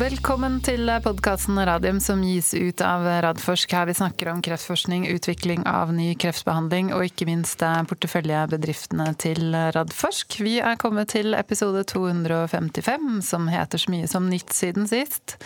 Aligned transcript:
Velkommen 0.00 0.62
til 0.64 0.88
podkasten 1.04 1.58
Radium 1.68 1.98
som 2.00 2.22
gis 2.24 2.54
ut 2.56 2.80
av 2.80 3.02
Radforsk. 3.20 3.74
Her 3.76 3.84
vi 3.90 3.94
snakker 3.98 4.30
om 4.32 4.38
kreftforskning, 4.40 5.04
utvikling 5.12 5.66
av 5.68 5.92
ny 5.92 6.14
kreftbehandling 6.16 6.88
og 6.96 7.04
ikke 7.04 7.26
minst 7.28 7.60
porteføljebedriftene 7.60 9.10
til 9.20 9.52
Radforsk. 9.76 10.38
Vi 10.40 10.54
er 10.64 10.80
kommet 10.80 11.12
til 11.12 11.36
episode 11.36 11.84
255 11.92 13.20
som 13.28 13.50
heter 13.52 13.84
så 13.84 13.92
mye 13.92 14.08
som 14.08 14.32
nytt 14.32 14.56
siden 14.56 14.88
sist. 14.88 15.36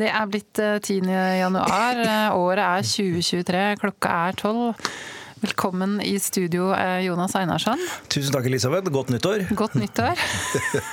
Det 0.00 0.08
er 0.08 0.32
blitt 0.32 0.56
10. 0.56 1.04
januar. 1.42 2.00
Året 2.32 2.64
er 2.64 2.88
2023. 2.88 3.64
Klokka 3.84 4.18
er 4.30 4.40
tolv. 4.40 4.88
Velkommen 5.40 6.00
i 6.00 6.18
studio, 6.18 6.72
eh, 6.74 7.00
Jonas 7.06 7.34
Einarsson. 7.38 7.78
Tusen 8.08 8.32
takk, 8.34 8.46
Elisabeth. 8.46 8.90
Godt 8.90 9.12
nyttår. 9.12 9.44
Godt 9.54 9.76
nyttår. 9.78 10.18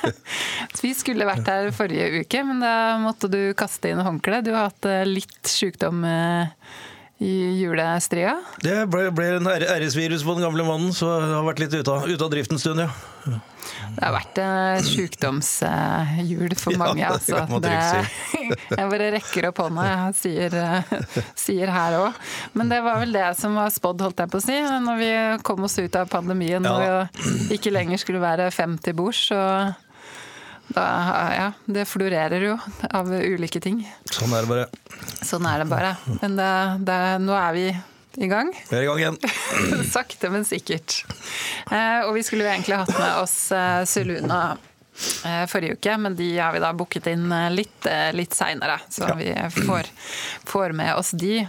Vi 0.84 0.91
skulle 0.94 1.26
vært 1.26 1.49
her 1.49 1.71
forrige 1.73 2.21
uke, 2.21 2.44
men 2.45 2.62
da 2.62 2.98
måtte 3.02 3.30
du 3.31 3.40
kaste 3.58 3.90
inn 3.90 4.04
håndkleet. 4.05 4.45
Du 4.45 4.54
har 4.54 4.70
hatt 4.70 4.85
eh, 4.90 5.02
litt 5.08 5.49
sykdom 5.49 6.04
eh, 6.05 6.54
i 7.26 7.34
julestria? 7.62 8.35
Det 8.62 8.84
ble, 8.91 9.08
ble 9.16 9.31
en 9.40 9.49
RS-virus 9.49 10.26
på 10.27 10.38
den 10.38 10.46
gamle 10.46 10.68
mannen, 10.68 10.93
så 10.93 11.09
jeg 11.16 11.34
har 11.34 11.49
vært 11.49 11.63
litt 11.66 11.77
ute 11.80 11.96
av, 11.96 12.05
ut 12.05 12.26
av 12.27 12.34
drift 12.34 12.54
en 12.54 12.62
stund, 12.62 12.85
ja. 12.85 13.40
Det 13.95 14.03
har 14.03 14.13
vært 14.16 14.41
en 14.44 14.85
sykdomsjul 14.85 16.55
for 16.59 16.80
mange, 16.80 17.02
ja, 17.03 17.13
altså. 17.13 17.45
Det, 17.63 17.73
jeg 18.80 18.89
bare 18.91 19.09
rekker 19.17 19.49
opp 19.52 19.62
hånda, 19.63 19.85
jeg 19.91 20.17
sier, 20.20 20.57
sier 21.38 21.71
her 21.76 21.99
òg. 22.02 22.20
Men 22.57 22.71
det 22.71 22.81
var 22.85 23.01
vel 23.04 23.15
det 23.15 23.29
som 23.40 23.57
var 23.57 23.73
spådd, 23.73 24.05
holdt 24.07 24.26
jeg 24.26 24.34
på 24.34 24.41
å 24.41 24.45
si. 24.45 24.60
Når 24.85 25.01
vi 25.01 25.12
kom 25.48 25.65
oss 25.68 25.79
ut 25.79 25.99
av 25.99 26.12
pandemien 26.12 26.65
ja. 26.65 26.76
og 27.05 27.51
ikke 27.54 27.73
lenger 27.73 28.01
skulle 28.01 28.23
være 28.23 28.51
50 28.54 28.98
bords, 28.98 29.26
så 29.32 29.41
da, 30.67 30.85
ja, 31.35 31.49
det 31.70 31.85
florerer 31.85 32.48
jo 32.48 32.55
av 32.90 33.12
ulike 33.13 33.62
ting. 33.62 33.84
Sånn 34.10 34.34
er 34.34 34.45
det 34.45 34.49
bare. 34.49 34.65
Sånn 35.21 35.45
er 35.45 35.62
det 35.62 35.67
bare. 35.70 35.91
Men 36.21 36.40
det, 36.40 36.54
det, 36.88 37.01
nå 37.21 37.35
er 37.38 37.54
vi 37.55 37.67
i 38.18 38.27
gang. 38.27 38.52
Vi 38.70 38.77
er 38.77 38.85
i 38.85 38.90
gang 38.90 39.02
igjen. 39.02 39.18
Sakte, 39.94 40.30
men 40.34 40.46
sikkert. 40.48 41.04
Eh, 41.71 42.05
og 42.05 42.16
vi 42.18 42.24
skulle 42.26 42.46
jo 42.46 42.52
egentlig 42.52 42.80
hatt 42.84 42.96
med 42.98 43.22
oss 43.22 43.38
eh, 43.55 43.82
Suluna 43.90 44.41
eh, 44.55 45.46
forrige 45.52 45.80
uke, 45.80 45.98
men 46.02 46.18
de 46.18 46.30
har 46.38 46.55
vi 46.55 46.63
da 46.63 46.74
booket 46.77 47.10
inn 47.12 47.27
litt, 47.54 47.90
litt 48.16 48.35
seinere. 48.35 48.80
Så 48.90 49.07
ja. 49.10 49.18
vi 49.20 49.66
får, 49.66 49.91
får, 50.48 50.76
med 50.77 50.96
oss 50.96 51.12
de. 51.18 51.41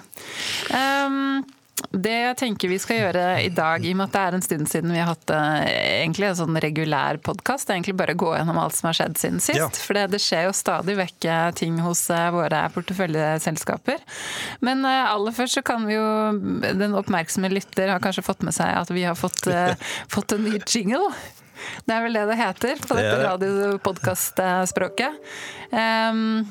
Um, 0.70 1.44
det 1.76 2.12
jeg 2.12 2.36
tenker 2.40 2.70
vi 2.72 2.78
skal 2.80 2.98
gjøre 2.98 3.24
i 3.44 3.50
dag, 3.52 3.84
i 3.84 3.92
og 3.92 3.98
med 3.98 4.08
at 4.08 4.14
det 4.14 4.20
er 4.22 4.36
en 4.36 4.44
stund 4.44 4.68
siden 4.70 4.92
vi 4.94 5.00
har 5.00 5.10
hatt 5.10 5.32
eh, 5.32 5.66
egentlig 6.00 6.30
en 6.30 6.38
sånn 6.38 6.58
regulær 6.64 7.20
podkast, 7.24 7.70
egentlig 7.72 7.96
bare 8.00 8.16
gå 8.16 8.30
gjennom 8.32 8.58
alt 8.60 8.76
som 8.78 8.88
har 8.88 8.96
skjedd 8.96 9.20
siden 9.20 9.42
sist. 9.44 9.60
Ja. 9.60 9.68
For 9.68 9.96
det, 9.96 10.20
skjer 10.22 10.48
jo 10.48 10.54
stadig 10.56 10.96
vekk 10.98 11.28
eh, 11.28 11.48
ting 11.60 11.78
hos 11.84 12.06
eh, 12.12 12.28
våre 12.32 12.62
porteføljeselskaper. 12.74 14.00
Men 14.64 14.84
aller 14.88 15.36
først 15.36 15.58
så 15.58 15.62
kan 15.66 15.84
vi 15.88 15.96
jo 15.96 16.06
Den 16.76 16.94
oppmerksomme 16.96 17.50
lytter 17.52 17.92
har 17.92 18.02
kanskje 18.02 18.24
fått 18.24 18.44
med 18.46 18.56
seg 18.56 18.72
at 18.76 18.90
vi 18.92 19.04
har 19.06 19.16
fått, 19.18 19.44
fått 20.14 20.36
en 20.36 20.46
ny 20.48 20.60
jingle. 20.64 21.12
Det 21.84 21.94
er 21.94 22.04
vel 22.04 22.16
det 22.16 22.26
det 22.30 22.38
heter 22.40 22.80
på 22.84 22.96
dette 22.98 23.16
radiopodkastspråket. 23.24 25.20
Um, 25.72 26.46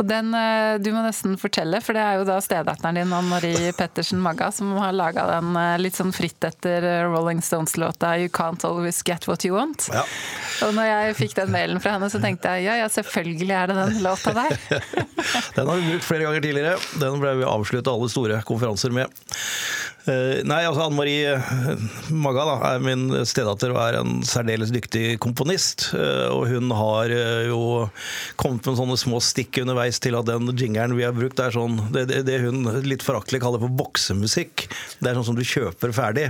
og 0.00 0.06
den 0.08 0.32
eh, 0.32 0.78
du 0.80 0.88
må 0.94 1.02
nesten 1.04 1.36
fortelle, 1.40 1.76
for 1.84 1.96
det 1.96 2.00
er 2.00 2.16
jo 2.16 2.24
da 2.28 2.38
stedatteren 2.40 2.96
din, 2.96 3.12
Ann 3.12 3.28
Marie 3.28 3.72
Pettersen 3.76 4.20
Magga, 4.24 4.48
som 4.54 4.72
har 4.80 4.96
laga 4.96 5.26
den 5.28 5.52
eh, 5.60 5.76
litt 5.82 5.98
sånn 5.98 6.14
fritt 6.16 6.40
etter 6.48 6.86
eh, 6.88 7.04
Rolling 7.04 7.42
Stones-låta 7.44 8.14
'You 8.16 8.32
Can't 8.32 8.64
Always 8.64 9.02
Get 9.04 9.28
What 9.28 9.44
You 9.44 9.58
Want'. 9.58 9.90
Ja. 9.92 10.06
Og 10.64 10.72
når 10.76 10.88
jeg 10.88 11.18
fikk 11.20 11.36
den 11.36 11.52
mailen 11.52 11.84
fra 11.84 11.98
henne, 11.98 12.08
så 12.12 12.22
tenkte 12.22 12.56
jeg 12.56 12.70
ja, 12.70 12.78
ja, 12.80 12.88
selvfølgelig 12.88 13.52
er 13.58 13.68
det 13.68 13.78
den 13.82 14.00
låta 14.06 14.32
der. 14.36 14.56
den 15.58 15.68
har 15.68 15.76
vi 15.76 15.92
brukt 15.92 16.08
flere 16.08 16.24
ganger 16.24 16.48
tidligere. 16.48 16.80
Den 17.04 17.20
ble 17.20 17.36
vi 17.42 17.48
avslutta 17.48 17.92
alle 17.92 18.08
store 18.12 18.40
konferanser 18.48 18.96
med. 18.96 19.20
Nei, 20.10 20.62
altså 20.64 20.86
Anne 20.86 20.96
Marie 20.96 21.34
Magga 22.08 22.46
da, 22.48 22.54
er 22.70 22.80
min 22.82 23.12
stedatter 23.28 23.70
og 23.74 23.78
er 23.82 23.98
en 23.98 24.22
særdeles 24.26 24.72
dyktig 24.72 25.18
komponist. 25.22 25.90
Og 26.32 26.48
hun 26.50 26.72
har 26.74 27.12
jo 27.46 27.60
kommet 28.40 28.64
med 28.66 28.78
sånne 28.80 28.96
små 28.98 29.20
stikk 29.22 29.60
underveis 29.62 29.89
til 29.98 30.14
at 30.18 30.28
den 30.28 30.52
jingeren 30.54 30.94
vi 30.98 31.06
har 31.06 31.14
brukt, 31.16 31.40
er 31.42 31.54
sånn 31.54 31.78
det, 31.94 32.06
det 32.26 32.38
hun 32.44 32.62
litt 32.86 33.02
foraktelig 33.02 33.42
kaller 33.42 33.62
for 33.62 33.74
boksemusikk. 33.80 34.68
Det 35.00 35.10
er 35.10 35.18
sånn 35.18 35.26
som 35.32 35.38
du 35.38 35.42
kjøper 35.46 35.94
ferdig. 35.96 36.28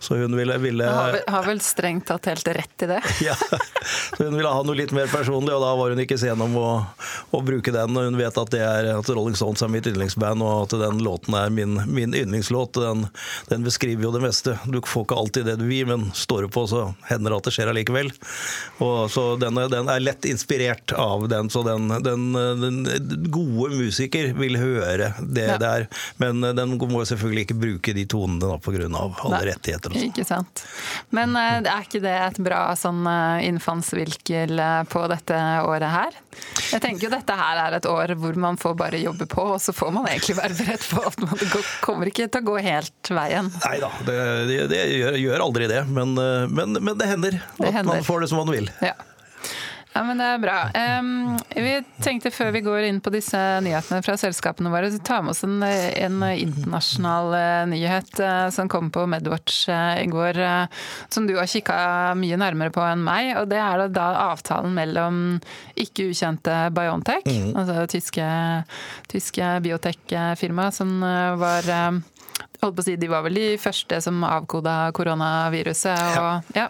Så 0.00 0.16
hun 0.20 0.36
ville, 0.38 0.56
ville 0.62 0.88
har, 0.88 1.18
vel, 1.18 1.26
har 1.36 1.48
vel 1.48 1.62
strengt 1.64 2.08
tatt 2.08 2.30
helt 2.30 2.48
rett 2.56 2.86
i 2.86 2.90
det. 2.94 3.00
ja, 3.28 3.36
så 3.36 4.22
hun 4.22 4.38
ville 4.38 4.50
ha 4.50 4.64
noe 4.64 4.78
litt 4.78 4.94
mer 4.96 5.10
personlig, 5.12 5.52
og 5.54 5.64
da 5.64 5.74
var 5.76 5.92
hun 5.92 6.04
ikke 6.04 6.20
sen 6.20 6.40
om 6.44 6.56
å, 6.60 6.70
å 7.34 7.42
bruke 7.44 7.74
den. 7.74 7.98
Og 7.98 8.08
hun 8.08 8.20
vet 8.20 8.40
at, 8.40 8.54
det 8.54 8.64
er, 8.64 8.90
at 8.94 9.12
Rolling 9.12 9.36
Stones 9.38 9.64
er 9.64 9.72
mitt 9.72 9.88
yndlingsband, 9.90 10.44
og 10.44 10.64
at 10.64 10.78
den 10.80 11.04
låten 11.04 11.36
er 11.36 11.52
min, 11.52 11.80
min 11.90 12.16
yndlingslåt. 12.16 12.80
Den 12.80 13.08
den, 13.48 13.64
beskriver 13.64 14.04
jo 14.04 14.10
det 14.10 14.20
meste. 14.20 14.58
Du 14.64 14.80
får 14.86 15.06
ikke 15.06 15.18
alltid 15.18 15.46
det 15.46 15.56
du 15.60 15.66
vil, 15.68 15.86
men 15.88 16.10
står 16.14 16.46
du 16.46 16.48
på, 16.48 16.66
så 16.70 16.86
hender 17.08 17.32
det 17.32 17.38
at 17.38 17.48
det 17.48 17.54
skjer 17.56 17.72
allikevel. 17.72 18.10
Og, 18.84 19.10
så 19.12 19.26
den, 19.40 19.58
den, 19.72 19.90
er 19.90 20.04
lett 20.04 20.26
inspirert 20.28 20.94
av 20.98 21.28
den, 21.28 21.50
så 21.50 21.64
den, 21.66 21.88
den 22.04 22.82
gode 23.32 23.74
musiker 23.78 24.32
vil 24.38 24.58
høre 24.60 25.12
det 25.20 25.48
ja. 25.48 25.58
der. 25.60 25.86
Men 26.22 26.42
den 26.56 26.76
må 26.78 27.04
selvfølgelig 27.06 27.46
ikke 27.48 27.58
bruke 27.58 27.94
de 27.96 28.06
tonene 28.10 28.42
da, 28.42 28.58
pga. 28.62 28.84
alle 28.84 29.38
Nei, 29.38 29.44
rettigheter. 29.50 29.94
Også. 29.94 30.08
Ikke 30.10 30.26
sant. 30.28 30.64
Men 31.14 31.36
eh, 31.38 31.60
er 31.62 31.86
ikke 31.86 32.02
det 32.04 32.14
et 32.14 32.40
bra 32.44 32.62
sånn 32.78 33.04
eh, 33.08 33.46
innfallsvinkel 33.48 34.58
eh, 34.60 34.80
på 34.90 35.04
dette 35.12 35.40
året 35.64 35.90
her? 35.94 36.18
Jeg 36.72 36.82
tenker 36.82 37.08
jo 37.08 37.12
dette 37.14 37.38
her 37.38 37.62
er 37.66 37.78
et 37.78 37.88
år 37.88 38.14
hvor 38.18 38.38
man 38.40 38.58
får 38.60 38.76
bare 38.78 39.00
jobbe 39.02 39.28
på, 39.30 39.46
og 39.54 39.62
så 39.62 39.74
får 39.76 39.94
man 39.94 40.08
egentlig 40.10 40.38
være 40.40 40.58
beredt 40.58 40.88
på 40.90 41.04
at 41.06 41.18
man 41.22 41.64
kommer 41.84 42.10
ikke 42.10 42.28
til 42.28 42.44
å 42.44 42.48
gå 42.50 42.58
helt 42.66 43.14
veien. 43.14 43.50
Nei 43.64 43.76
da, 43.82 43.90
det, 44.06 44.20
det, 44.50 44.60
det 44.72 44.84
gjør, 44.98 45.18
gjør, 45.22 45.48
aldri 45.48 45.70
det. 45.70 45.82
Men, 45.94 46.14
men, 46.50 46.78
men 46.80 46.94
det 46.98 47.10
hender 47.10 47.38
det 47.38 47.68
at 47.68 47.80
hender. 47.80 47.90
man 47.92 48.06
får 48.06 48.24
det 48.24 48.32
som 48.32 48.42
man 48.42 48.54
vil. 48.54 48.70
Ja. 48.84 48.96
Ja, 49.94 50.02
men 50.02 50.18
Det 50.18 50.26
er 50.26 50.40
bra. 50.42 50.56
Um, 50.98 51.36
vi 51.54 51.74
tenkte 52.02 52.32
Før 52.34 52.50
vi 52.54 52.64
går 52.66 52.88
inn 52.88 52.98
på 53.04 53.12
disse 53.14 53.38
nyhetene 53.62 54.02
fra 54.02 54.16
selskapene 54.18 54.72
våre, 54.72 54.90
så 54.90 54.98
ta 54.98 55.20
med 55.22 55.34
oss 55.34 55.44
en, 55.46 55.62
en 55.62 56.16
internasjonal 56.32 57.30
uh, 57.34 57.66
nyhet 57.70 58.10
uh, 58.18 58.48
som 58.54 58.70
kom 58.70 58.90
på 58.94 59.04
Medwatch 59.10 59.68
uh, 59.70 59.94
i 60.02 60.08
går, 60.10 60.40
som 61.12 61.28
du 61.28 61.36
har 61.38 61.48
kikka 61.50 61.76
mye 62.18 62.38
nærmere 62.40 62.74
på 62.74 62.82
enn 62.82 63.04
meg. 63.06 63.36
og 63.38 63.48
Det 63.52 63.60
er 63.62 63.84
da 63.94 64.08
avtalen 64.32 64.74
mellom 64.74 65.20
ikke 65.78 66.08
ukjente 66.10 66.56
Biontech, 66.74 67.26
mm. 67.28 67.54
altså 67.60 67.86
tyske, 67.90 68.26
tyske 69.10 69.52
biotek-firma, 69.64 70.70
som 70.74 70.98
var 71.38 71.70
holdt 72.64 72.78
på 72.78 72.84
å 72.84 72.86
si, 72.88 72.96
De 73.00 73.10
var 73.10 73.24
vel 73.26 73.38
de 73.38 73.46
første 73.60 74.00
som 74.04 74.24
avkoda 74.26 74.90
koronaviruset 74.96 76.18
og 76.20 76.56
ja, 76.56 76.68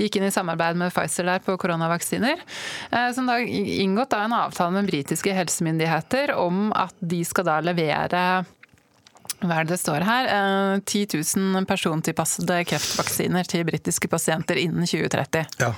gikk 0.00 0.18
inn 0.18 0.28
i 0.28 0.34
samarbeid 0.34 0.78
med 0.80 0.92
Pfizer 0.94 1.28
der 1.28 1.42
på 1.44 1.56
koronavaksiner. 1.60 2.44
Eh, 2.90 3.10
som 3.16 3.28
da 3.30 3.38
inngått 3.40 4.12
da 4.14 4.24
en 4.26 4.36
avtale 4.36 4.74
med 4.76 4.90
britiske 4.90 5.34
helsemyndigheter 5.34 6.34
om 6.36 6.68
at 6.76 6.94
de 7.00 7.24
skal 7.26 7.48
da 7.48 7.58
levere 7.64 8.22
hva 9.38 9.60
er 9.60 9.68
det 9.68 9.76
det 9.76 9.82
står 9.82 10.02
her? 10.02 10.28
10 10.82 11.02
eh, 11.04 11.20
000 11.38 11.66
persontilpassede 11.68 12.56
kreftvaksiner 12.66 13.46
til 13.46 13.62
britiske 13.68 14.10
pasienter 14.10 14.58
innen 14.58 14.88
2030. 14.88 15.60
Ja. 15.62 15.70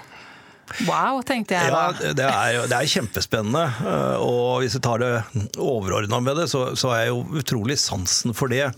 Wow, 0.87 1.21
tenkte 1.27 1.57
jeg 1.57 1.73
da. 1.73 1.83
Ja, 1.91 2.13
det 2.17 2.27
er, 2.27 2.59
det 2.71 2.77
er 2.77 2.91
kjempespennende. 2.93 3.65
Eh, 3.83 4.23
og 4.23 4.63
hvis 4.63 4.77
jeg 4.79 4.85
tar 4.87 5.03
det 5.03 5.11
overordna 5.59 6.21
med 6.23 6.39
det, 6.41 6.47
så, 6.53 6.71
så 6.79 6.93
er 6.95 7.05
jeg 7.05 7.13
jo 7.13 7.41
utrolig 7.43 7.77
sansen 7.81 8.35
for 8.37 8.53
det. 8.53 8.69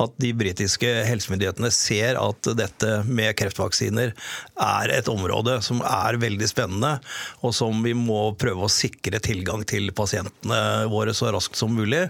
At 0.00 0.16
de 0.20 0.32
britiske 0.36 0.90
helsemyndighetene 1.08 1.72
ser 1.74 2.20
at 2.20 2.50
dette 2.58 3.00
med 3.08 3.34
kreftvaksiner 3.40 4.14
er 4.60 4.94
et 4.94 5.10
område 5.10 5.58
som 5.64 5.80
er 5.86 6.20
veldig 6.20 6.48
spennende, 6.50 6.96
og 7.44 7.54
som 7.56 7.80
vi 7.84 7.94
må 7.96 8.30
prøve 8.40 8.66
å 8.66 8.72
sikre 8.72 9.22
tilgang 9.24 9.64
til 9.68 9.90
pasientene 9.96 10.90
våre 10.90 11.14
så 11.16 11.32
raskt 11.34 11.58
som 11.58 11.72
mulig. 11.76 12.06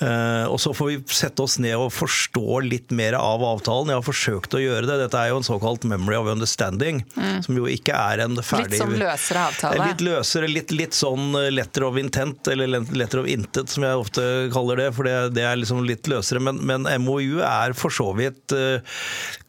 Eh, 0.00 0.44
og 0.48 0.58
så 0.60 0.72
får 0.76 0.90
vi 0.90 0.96
sette 1.16 1.44
oss 1.44 1.56
ned 1.62 1.76
og 1.80 1.94
forstå 1.94 2.60
litt 2.66 2.92
mer 2.96 3.16
av 3.18 3.44
avtalen. 3.46 3.92
Jeg 3.92 4.00
har 4.00 4.06
forsøkt 4.06 4.56
å 4.56 4.62
gjøre 4.62 4.88
det. 4.88 4.98
Dette 5.04 5.20
er 5.20 5.32
jo 5.32 5.40
en 5.40 5.46
såkalt 5.46 5.86
memory 5.88 6.18
of 6.18 6.28
understanding, 6.32 7.02
mm. 7.16 7.42
som 7.46 7.56
jo 7.56 7.68
ikke 7.70 7.96
er 7.96 8.24
en 8.26 8.36
ferdig 8.46 8.76
Litt 8.76 8.82
sånn 8.82 8.94
løsere 9.00 9.42
avtale? 9.50 9.88
Litt 9.90 10.04
løsere, 10.06 10.48
litt, 10.50 10.72
litt, 10.74 10.96
sånn 10.96 11.34
eh, 11.38 11.48
letter 11.54 11.86
of 11.88 11.98
intent, 12.00 12.48
eller 12.52 12.70
letter 12.96 13.22
of 13.22 13.28
intet, 13.30 13.72
som 13.72 13.86
jeg 13.86 14.00
ofte 14.00 14.24
kaller 14.54 14.80
det. 14.82 14.88
For 14.96 15.08
det, 15.08 15.16
det 15.36 15.44
er 15.48 15.58
liksom 15.60 15.82
litt 15.86 16.08
løsere. 16.10 16.42
Men, 16.42 16.62
men, 16.66 16.88
MOU 17.02 17.42
er 17.44 17.76
for 17.76 17.94
så 17.94 18.08
vidt 18.16 18.54
eh, 18.56 18.96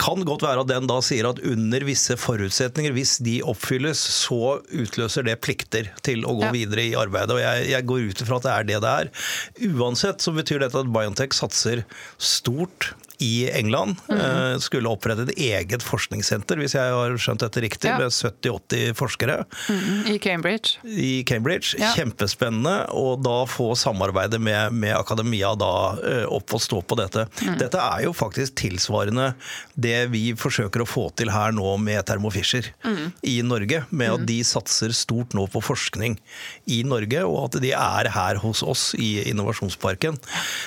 Kan 0.02 0.26
godt 0.28 0.46
være 0.46 0.66
at 0.66 0.72
den 0.72 0.90
da 0.90 1.00
sier 1.06 1.30
at 1.30 1.42
under 1.46 1.86
visse 1.88 2.18
forutsetninger, 2.20 2.96
hvis 2.98 3.18
de 3.26 3.40
oppfylles, 3.48 4.02
så 4.28 4.58
utløser 4.68 5.28
det 5.28 5.40
plikter 5.46 5.92
til 6.06 6.26
å 6.28 6.36
gå 6.40 6.48
ja. 6.50 6.54
videre 6.56 6.88
i 6.90 6.96
arbeidet. 6.98 7.38
Og 7.38 7.44
jeg, 7.44 7.68
jeg 7.74 7.90
går 7.90 8.12
ut 8.12 8.24
ifra 8.26 8.42
at 8.42 8.48
det 8.48 8.54
er 8.54 8.70
det 8.72 8.84
det 8.84 8.94
er. 9.04 9.12
Uansett 9.78 10.24
så 10.24 10.34
betyr 10.36 10.64
dette 10.64 10.82
at 10.82 10.94
Biontech 10.94 11.36
satser 11.38 11.86
stort 12.18 12.92
i 13.24 13.50
England. 13.50 13.98
Mm. 14.10 14.60
Skulle 14.62 14.90
opprette 14.92 15.28
et 15.28 15.40
eget 15.50 15.84
forskningssenter, 15.86 16.60
hvis 16.62 16.76
jeg 16.78 16.94
har 16.94 17.16
skjønt 17.22 17.44
dette 17.44 17.64
riktig, 17.64 17.90
ja. 17.90 17.98
med 18.02 18.14
70-80 18.14 18.94
forskere. 18.98 19.40
Mm. 19.70 20.12
I 20.14 20.18
Cambridge. 20.22 20.82
I 20.86 21.24
Cambridge. 21.28 21.78
Ja. 21.80 21.94
Kjempespennende. 21.98 22.76
Og 22.98 23.24
da 23.26 23.40
få 23.50 23.72
samarbeidet 23.80 24.42
med, 24.44 24.76
med 24.78 24.96
akademia 24.98 25.54
da 25.58 25.72
opp 26.28 26.56
og 26.56 26.64
stå 26.64 26.82
på 26.86 26.98
dette. 27.00 27.28
Mm. 27.42 27.58
Dette 27.62 27.82
er 27.82 28.06
jo 28.08 28.14
faktisk 28.16 28.58
tilsvarende 28.62 29.32
det 29.76 30.08
vi 30.14 30.32
forsøker 30.38 30.84
å 30.84 30.90
få 30.90 31.08
til 31.18 31.32
her 31.34 31.54
nå 31.56 31.76
med 31.82 32.06
Thermo 32.08 32.32
Fisher 32.34 32.70
mm. 32.86 33.18
i 33.30 33.40
Norge. 33.46 33.84
Med 33.90 34.14
at 34.14 34.24
mm. 34.24 34.28
de 34.30 34.40
satser 34.48 34.94
stort 34.96 35.36
nå 35.38 35.48
på 35.52 35.62
forskning 35.64 36.18
i 36.70 36.82
Norge, 36.88 37.24
og 37.26 37.48
at 37.48 37.60
de 37.64 37.74
er 37.78 38.12
her 38.14 38.42
hos 38.44 38.64
oss 38.66 38.92
i 38.98 39.18
Innovasjonsparken. 39.32 40.18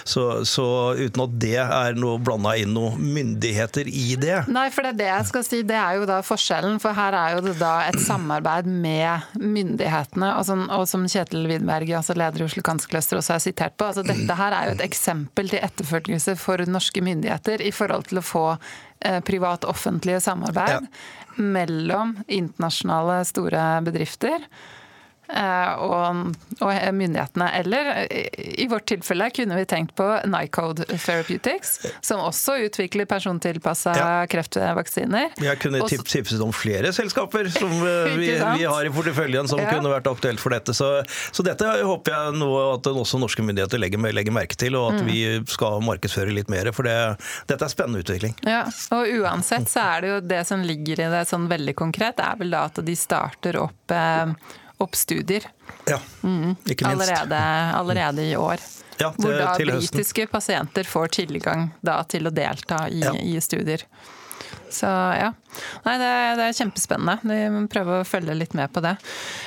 Så, 0.05 0.45
så 0.49 0.67
uten 0.99 1.25
at 1.27 1.37
det 1.43 1.59
er 1.63 1.99
noe 1.99 2.19
blanda 2.41 2.57
inn 2.57 2.73
noen 2.75 3.01
myndigheter 3.15 3.89
i 3.89 4.17
det. 4.17 4.45
Nei, 4.49 4.69
for 4.73 4.85
det 4.85 4.95
er 4.95 4.99
det 4.99 5.09
jeg 5.09 5.29
skal 5.29 5.45
si. 5.45 5.61
Det 5.67 5.77
er 5.77 5.99
jo 5.99 6.07
da 6.09 6.21
forskjellen. 6.25 6.79
For 6.81 6.97
her 6.97 7.17
er 7.17 7.37
jo 7.37 7.45
det 7.45 7.57
da 7.61 7.73
et 7.89 8.01
samarbeid 8.01 8.67
med 8.67 9.37
myndighetene. 9.41 10.33
Og 10.39 10.47
som, 10.49 10.67
og 10.73 10.87
som 10.89 11.07
Kjetil 11.07 11.49
Widberg, 11.51 11.93
altså 12.01 12.17
leder 12.17 12.43
i 12.43 12.49
Oslo 12.49 12.65
Kanskløster, 12.67 13.21
også 13.21 13.37
er 13.37 13.45
sitert 13.45 13.77
på. 13.77 13.91
altså 13.91 14.05
Dette 14.07 14.39
her 14.41 14.57
er 14.57 14.71
jo 14.71 14.79
et 14.79 14.87
eksempel 14.87 15.53
til 15.53 15.63
etterfølgelse 15.63 16.37
for 16.41 16.65
norske 16.67 17.05
myndigheter 17.05 17.63
i 17.63 17.73
forhold 17.75 18.09
til 18.11 18.21
å 18.23 18.27
få 18.27 18.47
eh, 18.57 19.21
privat-offentlige 19.27 20.23
samarbeid 20.25 20.77
ja. 20.81 21.41
mellom 21.41 22.19
internasjonale 22.27 23.23
store 23.29 23.73
bedrifter. 23.87 24.49
Eh, 25.37 25.73
og, 25.85 26.33
og, 26.61 26.71
myndighetene. 26.95 27.49
Eller 27.61 27.91
i 28.39 28.67
vårt 28.71 28.89
tilfelle 28.91 29.31
kunne 29.35 29.59
vi 29.59 29.67
tenkt 29.69 29.95
på 29.99 30.07
Nycode 30.29 30.87
Therapeutics, 30.91 31.79
som 32.05 32.23
også 32.25 32.57
utvikler 32.67 33.09
persontilpassa 33.11 33.95
ja. 33.97 34.09
kreftvaksiner. 34.31 35.37
Jeg 35.41 35.61
kunne 35.63 35.83
tipset 35.87 36.41
om 36.43 36.53
flere 36.55 36.93
selskaper 36.97 37.51
som 37.55 37.71
eh, 37.71 38.17
vi, 38.21 38.33
vi, 38.35 38.67
har 38.67 38.87
i 38.87 38.93
porteføljen 38.95 39.51
som 39.51 39.63
ja. 39.63 39.71
kunne 39.73 39.93
vært 39.93 40.11
aktuelt 40.11 40.43
for 40.43 40.55
dette. 40.55 40.75
Så, 40.77 40.91
så, 41.31 41.47
dette 41.47 41.69
håper 41.87 42.17
jeg 42.17 42.39
noe 42.41 42.65
at 42.77 42.91
også 42.91 43.21
norske 43.23 43.45
myndigheter 43.47 43.81
legger, 43.81 44.03
legger 44.15 44.35
merke 44.35 44.59
til, 44.59 44.79
og 44.79 44.95
at 44.95 45.05
mm. 45.05 45.11
vi 45.11 45.21
skal 45.51 45.83
markedsføre 45.87 46.35
litt 46.35 46.51
mer. 46.53 46.73
For 46.77 46.87
det, 46.87 46.97
dette 47.51 47.67
er 47.67 47.73
spennende 47.73 48.03
utvikling. 48.05 48.37
Ja, 48.47 48.65
og 48.97 49.07
uansett 49.21 49.71
så 49.71 49.87
er 49.95 50.03
det 50.03 50.15
jo 50.15 50.19
det 50.33 50.43
som 50.49 50.65
ligger 50.67 51.07
i 51.07 51.11
det 51.13 51.25
sånn 51.31 51.49
veldig 51.51 51.77
konkret, 51.79 52.21
er 52.23 52.39
vel 52.41 52.53
da 52.55 52.67
at 52.71 52.81
de 52.85 52.97
starter 52.99 53.59
opp 53.61 53.95
eh, 53.95 54.35
opp 54.81 54.97
studier. 54.99 55.47
Ja, 55.89 55.99
mm. 56.23 56.57
ikke 56.65 56.89
minst. 56.89 57.11
Allerede, 57.11 57.43
allerede 57.81 58.29
i 58.31 58.37
år. 58.37 58.63
Ja, 59.01 59.11
til, 59.17 59.25
hvor 59.25 59.37
da 59.39 59.53
britiske 59.57 60.27
pasienter 60.29 60.85
får 60.85 61.15
tilgang 61.21 61.71
da, 61.81 62.03
til 62.05 62.29
å 62.29 62.33
delta 62.35 62.85
i, 62.93 63.01
ja. 63.05 63.15
i 63.17 63.39
studier. 63.41 63.87
Så 64.71 64.87
ja. 64.87 65.33
Nei, 65.83 65.95
det, 65.99 66.11
det, 66.39 66.45
er 66.45 66.57
kjempespennende. 66.57 67.17
Vi 67.27 67.39
må 67.51 67.63
prøve 67.71 68.01
å 68.01 68.07
følge 68.07 68.37
litt 68.39 68.55
med 68.55 68.71
på 68.73 68.83
det. 68.85 68.93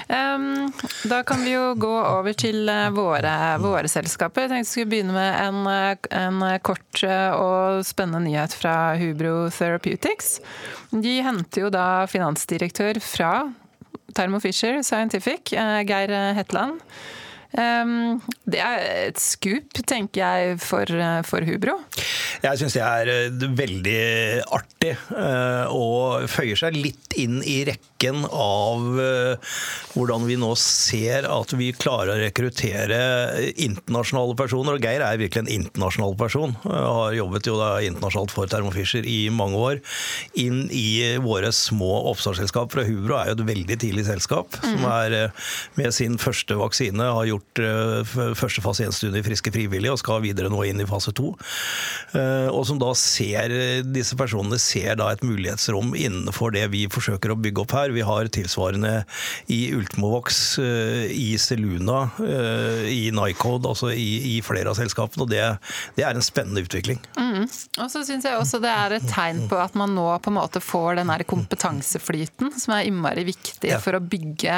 Um, 0.09 0.67
da 1.09 1.21
kan 1.27 1.45
vi 1.45 1.53
jo 1.53 1.71
gå 1.79 1.91
over 1.93 2.35
til 2.37 2.67
eh, 2.69 2.89
våre, 2.93 3.33
våre 3.63 3.89
selskaper. 3.91 4.45
Jeg 4.45 4.51
tenkte 4.51 4.67
vi 4.67 4.71
skulle 4.73 4.91
begynne 4.91 5.15
med 5.15 5.39
en, 5.39 6.03
en, 6.19 6.43
kort 6.65 7.03
eh, 7.07 7.31
og 7.37 7.85
spennende 7.87 8.25
nyhet 8.27 8.55
fra 8.57 8.75
Hubro 8.99 9.47
Therapeutics. 9.53 10.37
De 10.91 11.17
henter 11.23 11.67
jo 11.67 11.73
da 11.73 12.03
finansdirektør 12.11 12.99
fra 13.03 13.33
Thermo 14.13 14.39
Fisher 14.39 14.83
Scientific, 14.83 15.51
eh, 15.53 15.83
Geir 15.83 16.33
Hetland. 16.35 16.81
Det 17.53 18.59
er 18.59 18.79
et 19.09 19.19
skup, 19.21 19.77
tenker 19.85 20.23
jeg, 20.23 20.57
for, 20.63 20.89
eh, 20.89 21.21
for 21.27 21.45
Hubro. 21.45 21.77
Jeg 22.43 22.59
syns 22.59 22.73
det 22.75 22.81
er 22.81 23.11
eh, 23.11 23.45
veldig 23.59 23.99
artig, 24.57 24.95
og 25.73 26.25
føyer 26.31 26.57
seg 26.59 26.75
litt 26.75 27.13
inn 27.19 27.39
i 27.45 27.61
rekken 27.67 28.25
av 28.25 28.81
hvordan 29.93 30.25
vi 30.27 30.35
nå 30.41 30.49
ser 30.59 31.27
at 31.29 31.53
vi 31.55 31.69
klarer 31.77 32.15
å 32.15 32.23
rekruttere 32.23 32.97
internasjonale 33.53 34.35
personer. 34.39 34.75
Og 34.75 34.83
Geir 34.83 35.05
er 35.05 35.21
virkelig 35.21 35.45
en 35.45 35.53
internasjonal 35.53 36.17
person. 36.19 36.57
Har 36.65 37.15
jobbet 37.15 37.47
jo 37.47 37.55
da 37.61 37.69
internasjonalt 37.85 38.33
for 38.33 38.49
Thermo 38.51 38.73
Fisher 38.75 39.05
i 39.07 39.29
mange 39.31 39.61
år. 39.61 39.79
Inn 40.41 40.65
i 40.73 41.15
våre 41.23 41.53
små 41.55 42.01
oppstartsselskap. 42.11 42.73
for 42.73 42.89
Hubro 42.89 43.19
er 43.21 43.31
jo 43.31 43.37
et 43.37 43.47
veldig 43.53 43.79
tidlig 43.85 44.07
selskap, 44.09 44.51
mm. 44.57 44.67
som 44.67 44.89
er 44.91 45.17
med 45.79 45.95
sin 45.95 46.19
første 46.19 46.57
vaksine 46.59 47.13
har 47.13 47.29
gjort 47.29 47.42
gjort 47.53 47.59
uh, 47.59 48.33
første 48.35 48.61
fase 48.61 48.85
1-studie 48.87 49.21
i 49.21 49.25
friske 49.25 49.51
frivillige 49.53 49.93
og 49.93 49.99
skal 49.99 50.21
videre 50.23 50.49
nå 50.49 50.63
inn 50.65 50.81
i 50.81 50.87
fase 50.87 51.13
2. 51.13 51.33
Uh, 52.13 52.19
eh, 52.19 52.49
og 52.53 52.65
som 52.67 52.79
da 52.79 52.93
ser, 52.95 53.83
Disse 53.83 54.15
personene 54.15 54.59
ser 54.59 54.97
da 54.97 55.11
et 55.11 55.23
mulighetsrom 55.23 55.93
innenfor 55.95 56.53
det 56.53 56.65
vi 56.71 56.85
forsøker 56.91 57.33
å 57.33 57.37
bygge 57.39 57.63
opp 57.63 57.73
her. 57.75 57.93
Vi 57.93 58.03
har 58.05 58.29
tilsvarende 58.33 59.03
i 59.51 59.73
Ultimovox, 59.75 60.59
uh, 60.59 61.05
i 61.09 61.35
Seluna, 61.37 62.05
i 62.89 63.11
Nycode, 63.13 63.69
altså 63.69 63.91
i, 63.93 64.35
i, 64.35 64.41
flere 64.43 64.71
av 64.71 64.77
selskapene. 64.77 65.25
og 65.25 65.31
det, 65.31 65.43
det 65.97 66.05
er 66.05 66.15
en 66.15 66.25
spennende 66.25 66.63
utvikling. 66.63 66.99
Mm. 67.17 67.45
Og 67.45 67.89
så 67.91 68.03
syns 68.05 68.25
jeg 68.27 68.37
også 68.37 68.59
det 68.63 68.71
er 68.71 68.97
et 68.97 69.07
tegn 69.09 69.45
på 69.49 69.59
at 69.59 69.75
man 69.79 69.93
nå 69.95 70.05
på 70.23 70.31
en 70.31 70.37
måte 70.37 70.61
får 70.63 70.99
den 71.01 71.11
der 71.11 71.25
kompetanseflyten 71.27 72.53
som 72.59 72.75
er 72.75 72.87
innmari 72.89 73.25
viktig 73.27 73.71
ja. 73.73 73.79
for 73.83 73.97
å 73.97 74.03
bygge, 74.03 74.57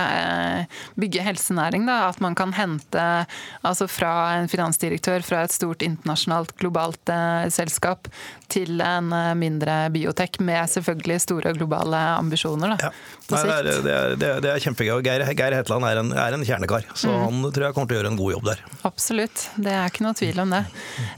bygge 0.99 1.25
helsenæring. 1.25 1.87
Da. 1.89 2.01
At 2.11 2.21
man 2.23 2.37
kan 2.37 2.53
hente 2.55 2.74
hente 2.75 3.25
altså 3.65 3.87
fra 3.89 4.13
en 4.39 4.49
finansdirektør 4.51 5.23
fra 5.25 5.43
et 5.45 5.53
stort 5.53 5.83
internasjonalt, 5.85 6.55
globalt 6.59 7.09
eh, 7.09 7.47
selskap 7.53 8.09
til 8.51 8.81
en 8.83 9.11
eh, 9.13 9.33
mindre 9.37 9.89
biotek, 9.93 10.39
med 10.45 10.69
selvfølgelig 10.69 11.19
store 11.23 11.53
globale 11.55 11.97
ambisjoner. 12.19 12.75
Da, 12.75 12.89
ja. 12.89 12.91
Nei, 13.31 13.41
det, 13.41 13.53
er, 13.55 13.63
det, 13.63 13.75
er, 13.75 14.15
det, 14.15 14.29
er, 14.29 14.41
det, 14.43 14.51
er, 14.51 14.63
kjempegøy. 14.65 14.99
Geir, 15.05 15.25
Geir 15.37 15.55
Hetland 15.57 15.87
er 15.87 16.01
en, 16.01 16.11
er 16.13 16.35
en 16.35 16.45
kjernekar, 16.45 16.85
så 16.93 17.09
mm. 17.09 17.21
han 17.23 17.47
tror 17.55 17.67
jeg 17.67 17.77
kommer 17.77 17.89
til 17.89 17.97
å 17.97 17.99
gjøre 18.01 18.11
en 18.13 18.19
god 18.19 18.33
jobb 18.35 18.49
der. 18.51 18.63
Absolutt, 18.85 19.45
det 19.57 19.73
er 19.73 19.89
ikke 19.89 20.05
noe 20.05 20.17
tvil 20.17 20.43
om 20.43 20.53
det. 20.53 20.61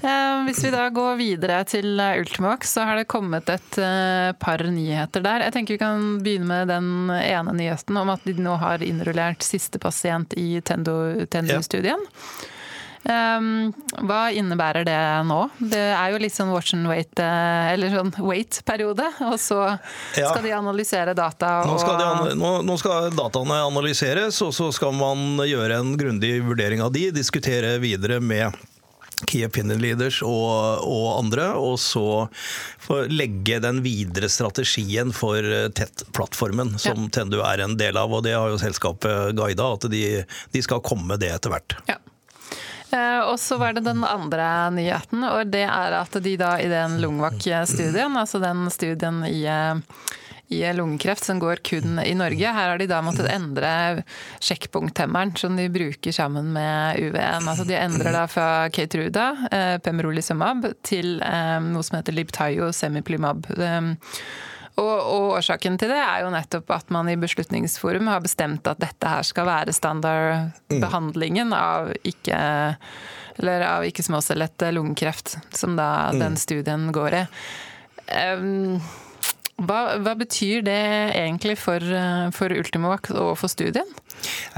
Eh, 0.01 0.36
hvis 0.48 0.63
vi 0.63 0.74
da 0.74 0.88
går 0.94 1.19
videre 1.19 1.59
til 1.68 2.00
Ultimax, 2.00 2.74
så 2.77 2.88
har 2.88 3.01
det 3.01 3.09
kommet 3.12 3.51
et 3.51 3.81
eh, 3.81 4.31
par 4.39 4.63
nyheter 4.63 5.25
der. 5.25 5.48
Jeg 5.48 5.57
tenker 5.57 5.77
vi 5.77 5.81
kan 5.83 6.07
begynne 6.24 6.48
med 6.48 6.71
den 6.71 7.12
ene 7.12 7.54
nyheten 7.57 7.98
om 8.00 8.13
at 8.13 8.24
de 8.27 8.38
nå 8.39 8.56
har 8.62 8.83
innrullert 8.86 9.44
siste 9.44 9.81
pasient 9.81 10.36
i 10.39 10.62
Tendo-studien. 11.38 12.06
Ja. 12.07 12.54
Um, 13.07 13.69
hva 14.04 14.34
innebærer 14.36 14.83
det 14.83 14.97
nå? 15.30 15.40
Det 15.61 15.80
er 15.80 16.11
jo 16.11 16.19
litt 16.19 16.35
sånn 16.35 16.50
watch 16.52 16.73
and 16.76 16.90
wait, 16.92 17.14
eh, 17.23 17.71
eller 17.71 17.94
sånn 17.94 18.11
wait-periode. 18.19 19.06
Og 19.30 19.38
så 19.40 19.61
skal 20.11 20.44
de 20.44 20.52
analysere 20.57 21.14
data. 21.16 21.61
Nå, 21.68 21.78
skal 21.80 22.02
de, 22.02 22.35
nå, 22.40 22.52
nå, 22.68 22.78
skal 22.81 23.11
dataene 23.16 23.61
analyseres, 23.69 24.42
og 24.44 24.52
så 24.56 24.73
skal 24.76 24.95
man 24.97 25.40
gjøre 25.47 25.80
en 25.80 25.95
grundig 26.00 26.35
vurdering 26.44 26.83
av 26.83 26.92
de. 26.95 27.07
Diskutere 27.16 27.78
videre 27.83 28.19
med 28.19 28.57
Key 29.26 29.45
opinion 29.47 29.81
leaders 29.81 30.19
og, 30.21 30.83
og, 30.86 31.06
andre, 31.18 31.47
og 31.57 31.80
så 31.81 32.28
legge 33.09 33.57
den 33.64 33.81
videre 33.81 34.30
strategien 34.30 35.09
for 35.16 35.42
eh, 35.42 35.71
TET-plattformen, 35.74 36.76
som 36.81 37.07
ja. 37.07 37.14
Tendu 37.18 37.40
er 37.42 37.66
en 37.66 37.74
del 37.80 37.97
av. 37.97 38.14
og 38.14 38.21
Det 38.28 38.36
har 38.38 38.52
jo 38.54 38.62
selskapet 38.62 39.33
guida, 39.38 39.71
at 39.74 39.90
de, 39.90 40.04
de 40.54 40.62
skal 40.62 40.83
komme 40.86 41.09
med 41.09 41.26
det 41.26 41.33
etter 41.33 41.56
hvert. 41.56 41.80
Ja. 41.90 41.97
Eh, 42.94 43.19
og 43.26 43.40
så 43.42 43.57
var 43.57 43.74
det 43.74 43.88
den 43.88 44.06
andre 44.06 44.69
nyheten, 44.78 45.26
og 45.28 45.50
det 45.52 45.66
er 45.66 45.97
at 45.97 46.21
de 46.24 46.38
da 46.40 46.54
i 46.62 46.69
den 46.71 47.00
Lungvak-studien, 47.02 48.14
altså 48.21 48.40
den 48.44 48.68
studien 48.71 49.24
i 49.28 49.42
i 50.47 50.73
lungekreft 50.73 51.23
som 51.23 51.39
går 51.39 51.56
kun 51.56 51.99
i 51.99 52.13
Norge. 52.16 52.51
Her 52.54 52.69
har 52.69 52.80
de 52.80 52.87
da 52.87 53.01
måttet 53.04 53.27
endre 53.31 54.04
sjekkpunkthemmeren 54.39 55.35
som 55.35 55.57
de 55.59 55.68
bruker 55.69 56.16
sammen 56.16 56.54
med 56.56 57.01
UVN. 57.04 57.49
Altså 57.51 57.66
de 57.68 57.75
endrer 57.75 58.16
da 58.16 58.25
fra 58.31 58.49
Keytruda, 58.71 59.30
eh, 59.51 59.77
pemrolizumab, 59.83 60.69
til 60.87 61.18
eh, 61.19 61.57
noe 61.63 61.83
som 61.83 61.99
heter 61.99 62.16
Libtayo 62.16 62.71
semiplimab. 62.71 63.49
Og, 64.77 64.94
og, 64.94 65.23
årsaken 65.39 65.80
til 65.81 65.89
det 65.89 65.97
er 65.99 66.21
jo 66.21 66.31
nettopp 66.31 66.69
at 66.75 66.92
man 66.94 67.09
i 67.09 67.18
Beslutningsforum 67.18 68.11
har 68.11 68.21
bestemt 68.21 68.68
at 68.69 68.80
dette 68.80 69.09
her 69.09 69.25
skal 69.25 69.47
være 69.49 69.73
standardbehandlingen 69.73 71.56
av 71.57 71.89
ikke 72.06 72.37
eller 73.37 73.66
av 73.66 73.85
ikke-småcellet 73.85 74.63
lungekreft, 74.73 75.35
som 75.54 75.75
da 75.77 76.09
mm. 76.13 76.21
den 76.21 76.37
studien 76.42 76.87
går 76.94 77.19
i. 77.19 77.23
Um, 78.07 78.80
hva, 79.57 79.97
hva, 80.02 80.14
betyr 80.19 80.61
det 80.66 80.78
egentlig 81.18 81.57
for, 81.57 81.81
for 82.35 82.54
Ultimovac 82.54 83.09
og 83.16 83.33
for 83.42 83.49
studien? 83.52 83.87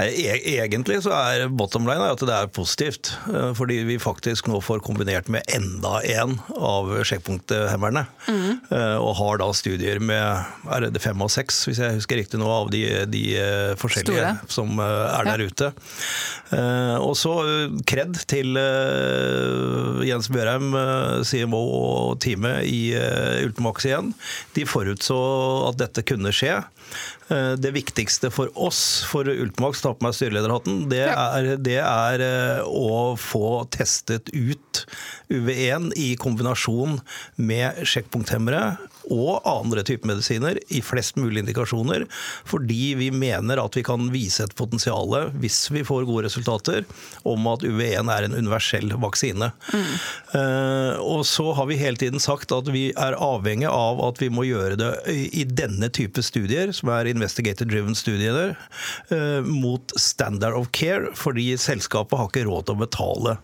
E 0.00 0.36
egentlig 0.56 1.00
så 1.04 1.12
er 1.12 1.50
bottom 1.52 1.84
line 1.88 2.08
at 2.08 2.22
det 2.24 2.34
er 2.34 2.50
positivt. 2.54 3.12
Eh, 3.28 3.50
fordi 3.56 3.80
vi 3.88 3.98
faktisk 4.00 4.48
nå 4.50 4.60
får 4.64 4.82
kombinert 4.86 5.28
med 5.32 5.44
enda 5.52 6.00
en 6.16 6.38
av 6.56 6.90
sjekkpunkthemmerne. 7.06 8.06
Mm. 8.30 8.60
Og 9.00 9.12
har 9.18 9.40
da 9.40 9.48
studier 9.56 10.00
med 10.02 10.70
er 10.70 10.86
det 10.92 11.02
fem 11.02 11.20
og 11.22 11.30
seks, 11.32 11.62
hvis 11.68 11.80
jeg 11.82 11.98
husker 11.98 12.20
riktig 12.20 12.40
nå, 12.40 12.48
av 12.50 12.70
de, 12.72 12.82
de 13.10 13.24
forskjellige 13.80 14.34
Store. 14.34 14.52
som 14.52 14.80
er 14.80 15.28
der 15.28 15.42
ja. 15.42 15.48
ute. 15.50 15.70
Og 17.02 17.14
så 17.18 17.34
kred 17.88 18.18
til 18.30 18.58
Jens 20.06 20.30
Bjørheim, 20.32 20.72
CMO 21.26 21.62
og 21.80 22.20
teamet 22.22 22.68
i 22.70 22.82
Ultimax 23.44 23.88
igjen. 23.88 24.12
De 24.56 24.66
forutså 24.68 25.20
at 25.70 25.80
dette 25.82 26.06
kunne 26.08 26.34
skje. 26.34 26.60
Eh, 27.30 27.52
det 27.52 27.70
viktigste 27.70 28.30
for 28.34 28.50
oss, 28.58 29.04
for 29.06 29.28
Ultimax, 29.28 29.49
ta 29.56 29.92
på 29.94 30.06
meg 30.06 30.16
styrelederhatten, 30.16 30.84
det 30.90 31.04
er, 31.10 31.50
det 31.60 31.78
er 31.82 32.24
eh, 32.24 32.62
å 32.64 33.16
få 33.20 33.64
testet 33.72 34.30
ut 34.34 34.84
UV1 35.30 35.90
i 35.98 36.12
kombinasjon 36.20 36.98
med 37.40 37.82
sjekkpunkthemmere 37.86 38.64
og 39.10 39.42
andre 39.48 39.84
typer 39.86 40.12
medisiner 40.12 40.58
i 40.70 40.80
flest 40.84 41.18
mulig 41.20 41.42
indikasjoner, 41.44 42.06
fordi 42.48 42.94
vi 42.98 43.10
mener 43.14 43.60
at 43.62 43.76
vi 43.76 43.84
kan 43.86 44.08
vise 44.14 44.44
et 44.46 44.54
potensial, 44.58 45.12
hvis 45.42 45.62
vi 45.74 45.84
får 45.86 46.06
gode 46.08 46.26
resultater, 46.28 46.86
om 47.28 47.46
at 47.50 47.64
UV1 47.66 48.10
er 48.12 48.26
en 48.26 48.36
universell 48.36 48.92
vaksine. 49.02 49.50
Mm. 49.72 49.90
Uh, 50.34 50.94
og 51.02 51.24
så 51.28 51.50
har 51.56 51.68
vi 51.70 51.78
hele 51.80 52.00
tiden 52.00 52.22
sagt 52.22 52.52
at 52.54 52.70
vi 52.72 52.90
er 52.94 53.18
avhengig 53.18 53.68
av 53.70 54.00
at 54.06 54.20
vi 54.22 54.30
må 54.32 54.46
gjøre 54.48 54.78
det 54.80 54.92
i 55.10 55.44
denne 55.46 55.90
type 55.92 56.22
studier, 56.24 56.74
som 56.76 56.92
er 56.94 57.10
investigator-driven 57.10 57.98
studier, 57.98 58.54
uh, 59.10 59.40
mot 59.46 59.94
standard 59.98 60.56
of 60.58 60.70
care, 60.76 61.10
fordi 61.18 61.52
selskapet 61.60 62.18
har 62.18 62.30
ikke 62.30 62.46
råd 62.48 62.68
til 62.68 62.78
å 62.78 62.84
betale 62.84 63.36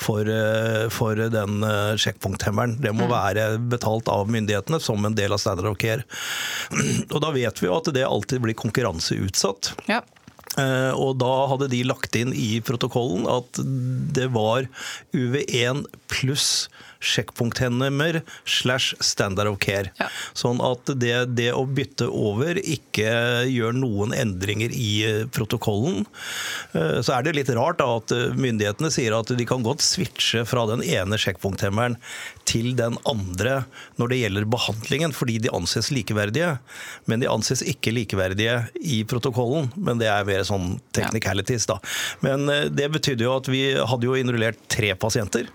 for, 0.00 0.28
uh, 0.28 0.86
for 0.92 1.18
den 1.32 1.66
sjekkpunkthemmeren. 2.00 2.78
Det 2.80 2.94
må 2.96 3.08
mm. 3.08 3.12
være 3.12 3.48
betalt 3.72 4.08
av 4.12 4.30
myndighetene 4.32 4.80
som 4.82 5.04
en 5.06 5.18
del 5.18 5.36
av 5.36 5.42
standard 5.42 5.70
of 5.72 5.78
care. 5.80 6.06
Og 7.14 7.20
da 7.22 7.34
vet 7.36 7.60
vi 7.60 7.68
jo 7.68 7.76
at 7.76 7.92
det 7.94 8.06
alltid 8.06 8.44
blir 8.46 8.58
konkurranseutsatt. 8.58 9.74
Ja. 9.90 10.02
Eh, 10.60 10.92
og 10.96 11.18
da 11.22 11.32
hadde 11.50 11.70
de 11.72 11.82
lagt 11.88 12.16
inn 12.18 12.34
i 12.36 12.60
protokollen 12.64 13.26
at 13.30 13.60
det 14.14 14.28
var 14.34 14.68
UV1 15.16 15.86
pluss 16.10 16.68
sjekkpunkthemmer 17.00 18.20
slash 18.44 18.94
standard 19.00 19.48
of 19.48 19.56
care. 19.62 19.88
Ja. 19.96 20.10
Sånn 20.36 20.60
at 20.64 20.90
det, 21.00 21.14
det, 21.38 21.48
å 21.56 21.64
bytte 21.64 22.10
over 22.12 22.60
ikke 22.60 23.46
gjør 23.48 23.78
noen 23.78 24.12
endringer 24.16 24.74
i 24.74 24.90
eh, 25.08 25.22
protokollen. 25.32 26.04
Eh, 26.76 27.00
så 27.00 27.16
er 27.16 27.26
det 27.26 27.36
litt 27.38 27.52
rart 27.56 27.80
da, 27.80 27.88
at 28.02 28.14
myndighetene 28.36 28.92
sier 28.92 29.16
at 29.16 29.32
de 29.32 29.48
kan 29.48 29.64
godt 29.64 29.84
switche 29.84 30.44
fra 30.48 30.66
den 30.70 30.84
ene 30.84 31.18
sjekkpunkthemmeren 31.20 31.96
til 32.50 32.72
den 32.78 32.98
andre 33.08 33.62
når 34.00 34.12
det 34.12 34.20
gjelder 34.24 34.48
behandlingen, 34.50 35.14
fordi 35.14 35.38
de 35.44 35.52
anses 35.54 35.90
likeverdige. 35.94 36.56
Men 37.10 37.22
de 37.22 37.30
anses 37.30 37.62
ikke 37.62 37.94
likeverdige 37.94 38.56
i 38.80 39.02
protokollen. 39.08 39.70
Men 39.76 40.02
det 40.02 40.10
er 40.10 40.26
mer 40.28 40.42
sånn 40.48 40.74
technicalities, 40.96 41.68
da. 41.70 41.78
Men 42.24 42.48
det 42.74 42.90
betydde 42.92 43.26
jo 43.26 43.36
at 43.38 43.50
vi 43.50 43.62
hadde 43.78 44.08
jo 44.08 44.16
innrullert 44.18 44.60
tre 44.72 44.92
pasienter. 44.98 45.48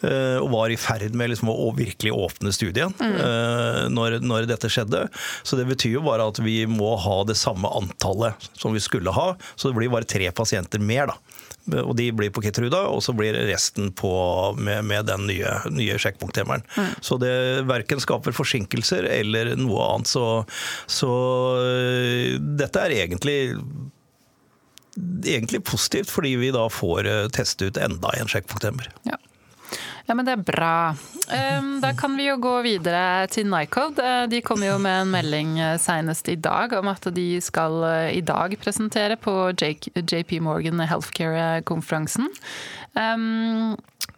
Og 0.00 0.48
var 0.54 0.72
i 0.72 0.78
ferd 0.80 1.16
med 1.18 1.32
liksom 1.32 1.50
å 1.52 1.70
virkelig 1.76 2.12
åpne 2.16 2.52
studien 2.56 2.94
mm. 2.96 3.16
uh, 3.20 3.82
når, 3.92 4.20
når, 4.24 4.48
dette 4.50 4.70
skjedde. 4.72 5.04
Så 5.42 5.58
det 5.58 5.68
betyr 5.68 5.98
jo 5.98 6.04
bare 6.06 6.28
at 6.30 6.40
vi 6.42 6.62
må 6.70 6.94
ha 7.00 7.20
det 7.28 7.38
samme 7.38 7.68
antallet 7.80 8.50
som 8.52 8.74
vi 8.76 8.82
skulle 8.82 9.12
ha. 9.14 9.34
Så 9.54 9.70
det 9.70 9.78
blir 9.78 9.92
bare 9.92 10.08
tre 10.08 10.30
pasienter 10.32 10.82
mer, 10.82 11.12
da. 11.12 11.39
Og 11.70 11.92
de 11.98 12.08
blir 12.16 12.32
på 12.34 12.42
Kitruda, 12.42 12.82
og 12.90 13.02
så 13.04 13.14
blir 13.16 13.36
resten 13.50 13.92
på, 13.96 14.10
med, 14.58 14.84
med, 14.88 15.06
den 15.10 15.26
nye, 15.28 15.52
nye 15.70 15.98
sjekkpunkthemmeren. 16.00 16.64
Mm. 16.76 16.90
Så 17.04 17.20
det 17.20 17.34
verken 17.68 18.02
skaper 18.02 18.34
forsinkelser 18.34 19.06
eller 19.10 19.54
noe 19.60 19.86
annet. 19.92 20.10
Så, 20.10 20.24
så 20.90 21.12
uh, 21.60 22.36
dette 22.60 22.84
er 22.84 22.98
egentlig 23.04 23.38
egentlig 25.24 25.62
positivt, 25.64 26.10
fordi 26.10 26.34
vi 26.40 26.50
da 26.54 26.64
får 26.72 27.06
eh, 27.06 27.26
teste 27.32 27.70
ut 27.70 27.78
enda 27.80 28.10
en 28.18 28.28
sjekkpunkthemmer. 28.28 28.90
Ja. 29.06 29.16
Ja, 30.06 30.14
men 30.14 30.26
det 30.26 30.32
er 30.32 30.44
bra. 30.44 30.74
Da 31.80 31.92
kan 31.98 32.16
vi 32.16 32.26
jo 32.26 32.36
gå 32.42 32.52
videre 32.64 33.26
til 33.30 33.48
Nycode. 33.50 34.02
Eh, 34.02 34.26
de 34.30 34.40
kom 34.44 34.62
jo 34.64 34.76
med 34.82 35.04
en 35.04 35.12
melding 35.12 35.56
eh, 35.60 35.76
senest 35.80 36.28
i 36.32 36.36
dag 36.40 36.72
om 36.78 36.90
at 36.90 37.06
de 37.14 37.26
skal 37.44 37.76
eh, 37.86 38.12
i 38.18 38.22
dag 38.26 38.56
presentere 38.62 39.18
på 39.20 39.34
JP 39.54 40.40
Morgan 40.44 40.82
Healthcare-konferansen. 40.82 42.30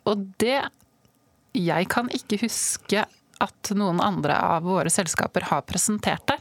Og 0.03 0.29
det 0.41 0.61
Jeg 1.53 1.89
kan 1.93 2.09
ikke 2.09 2.41
huske 2.47 3.05
at 3.43 3.73
noen 3.77 4.01
andre 4.01 4.39
av 4.39 4.65
våre 4.65 4.91
selskaper 4.91 5.45
har 5.51 5.67
presentert 5.69 6.25
der. 6.31 6.41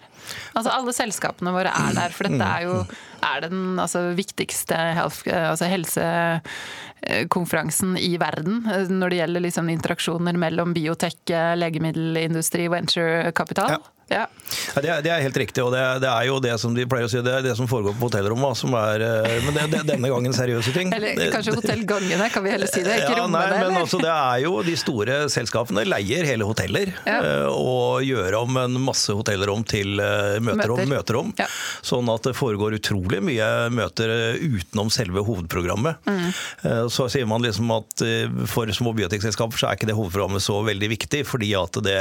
Altså 0.54 0.70
Alle 0.74 0.94
selskapene 0.96 1.52
våre 1.56 1.72
er 1.72 1.94
der, 1.98 2.10
for 2.16 2.24
dette 2.28 2.46
er 2.46 2.62
jo 2.68 2.76
er 3.22 3.42
den 3.46 3.80
altså, 3.80 4.00
viktigste 4.18 4.76
health, 4.98 5.20
altså, 5.28 5.66
helsekonferansen 5.70 7.98
i 8.02 8.18
verden 8.22 8.56
når 8.90 9.10
det 9.10 9.18
gjelder 9.22 9.42
liksom, 9.48 9.70
interaksjoner 9.74 10.36
mellom 10.42 10.70
biotek, 10.78 11.22
legemiddelindustri, 11.62 12.64
venturekapital. 12.74 13.70
Ja. 13.78 13.82
Ja. 14.12 14.28
ja 14.76 14.82
det, 14.82 14.90
er, 14.90 15.04
det, 15.06 15.12
er, 15.14 15.22
helt 15.24 15.38
riktig, 15.40 15.64
og 15.64 15.72
det, 15.72 15.82
det, 16.04 16.10
er 16.12 16.28
jo 16.28 16.40
det 16.44 16.54
som 16.60 16.76
de 16.76 16.84
pleier 16.90 17.08
å 17.08 17.12
si, 17.12 17.22
det 17.24 17.32
er 17.38 17.46
det 17.46 17.54
som 17.56 17.70
foregår 17.72 17.96
på 17.96 18.10
hotellrommet. 18.10 18.60
Som 18.60 18.76
er, 18.76 19.04
eh, 19.06 19.38
men 19.46 19.56
det, 19.56 19.80
er 19.80 19.88
denne 19.94 20.12
gangen 20.12 20.36
seriøse 20.36 20.74
ting. 20.76 20.92
Eller 20.96 21.32
kanskje 21.32 21.56
hotellgangene, 21.56 22.28
kan 22.34 22.44
vi 22.44 22.54
heller 22.54 22.72
si 22.72 22.84
det? 22.84 22.98
Ikke 23.06 23.22
ja, 23.22 23.28
nei, 23.32 23.46
men 23.56 23.80
altså, 23.80 24.02
det 24.02 24.12
er 24.12 24.42
jo 24.44 24.58
De 24.66 24.76
store 24.80 25.18
selskapene 25.32 25.86
leier 25.88 26.28
hele 26.28 26.46
hoteller 26.48 26.92
ja. 27.06 27.18
Eh, 27.22 27.48
og 27.52 28.04
gjør 28.06 28.42
om 28.42 28.60
en 28.62 28.78
masse 28.84 29.14
hotellrom 29.16 29.64
til 29.68 30.02
eh, 30.04 30.38
møterom. 30.44 30.82
Møter. 30.82 30.92
møterom 30.92 31.32
ja. 31.40 31.48
Sånn 31.86 32.10
at 32.12 32.28
det 32.28 32.36
foregår 32.38 32.76
utrolig 32.78 33.22
mye 33.24 33.48
møter 33.74 34.12
utenom 34.42 34.92
selve 34.94 35.24
hovedprogrammet. 35.26 36.02
Mm. 36.08 36.88
Så 36.92 37.08
sier 37.12 37.28
man 37.30 37.44
liksom 37.44 37.70
at 37.74 38.04
for 38.50 38.70
små 38.76 38.94
biotekselskaper 38.98 39.60
så 39.60 39.70
er 39.70 39.78
ikke 39.78 39.90
det 39.90 39.96
hovedprogrammet 39.98 40.44
så 40.44 40.60
veldig 40.66 40.90
viktig, 40.94 41.24
fordi 41.28 41.52
at 41.58 41.80
det 41.86 41.98